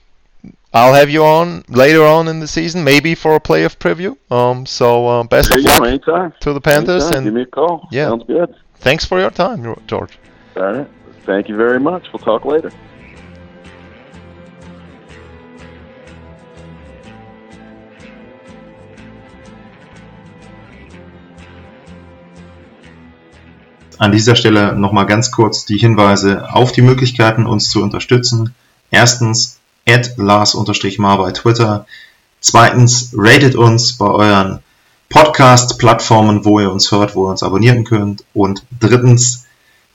I'll 0.74 0.94
have 0.94 1.10
you 1.10 1.24
on 1.24 1.64
later 1.68 2.06
on 2.06 2.28
in 2.28 2.40
the 2.40 2.48
season, 2.48 2.84
maybe 2.84 3.16
for 3.16 3.36
a 3.36 3.40
playoff 3.40 3.78
preview. 3.78 4.16
Um, 4.32 4.66
so 4.66 5.08
um, 5.08 5.28
best 5.28 5.50
There 5.50 5.60
of 5.60 5.66
luck 5.66 5.84
Anytime. 5.88 6.34
to 6.42 6.54
the 6.54 6.62
Panthers, 6.62 7.04
Anytime. 7.06 7.24
Give 7.24 7.28
and 7.28 7.36
me 7.36 7.42
a 7.42 7.46
call. 7.46 7.88
Yeah. 7.92 8.10
Sounds 8.10 8.24
good. 8.26 8.56
thanks 8.76 9.04
for 9.06 9.20
your 9.20 9.32
time, 9.32 9.76
George. 9.88 10.18
All 10.56 10.64
right. 10.74 10.88
Thank 11.26 11.48
you 11.50 11.56
very 11.56 11.80
much. 11.80 12.12
We'll 12.14 12.20
talk 12.24 12.46
later. 12.46 12.72
An 24.00 24.14
dieser 24.14 24.36
Stelle 24.36 24.76
nochmal 24.76 25.06
ganz 25.06 25.30
kurz 25.30 25.66
die 25.66 25.78
Hinweise 25.78 26.54
auf 26.54 26.72
die 26.72 26.82
Möglichkeiten, 26.82 27.46
uns 27.46 27.70
zu 27.70 27.84
unterstützen. 27.84 28.56
Erstens, 28.92 29.60
at 29.88 30.18
Lars-Mar 30.18 31.18
bei 31.18 31.32
Twitter. 31.32 31.86
Zweitens, 32.40 33.12
ratet 33.14 33.56
uns 33.56 33.98
bei 33.98 34.08
euren 34.08 34.60
Podcast-Plattformen, 35.10 36.46
wo 36.46 36.62
ihr 36.62 36.72
uns 36.72 36.92
hört, 36.92 37.16
wo 37.16 37.28
ihr 37.28 37.32
uns 37.32 37.44
abonnieren 37.44 37.84
könnt. 37.84 38.24
Und 38.34 38.64
drittens, 38.80 39.46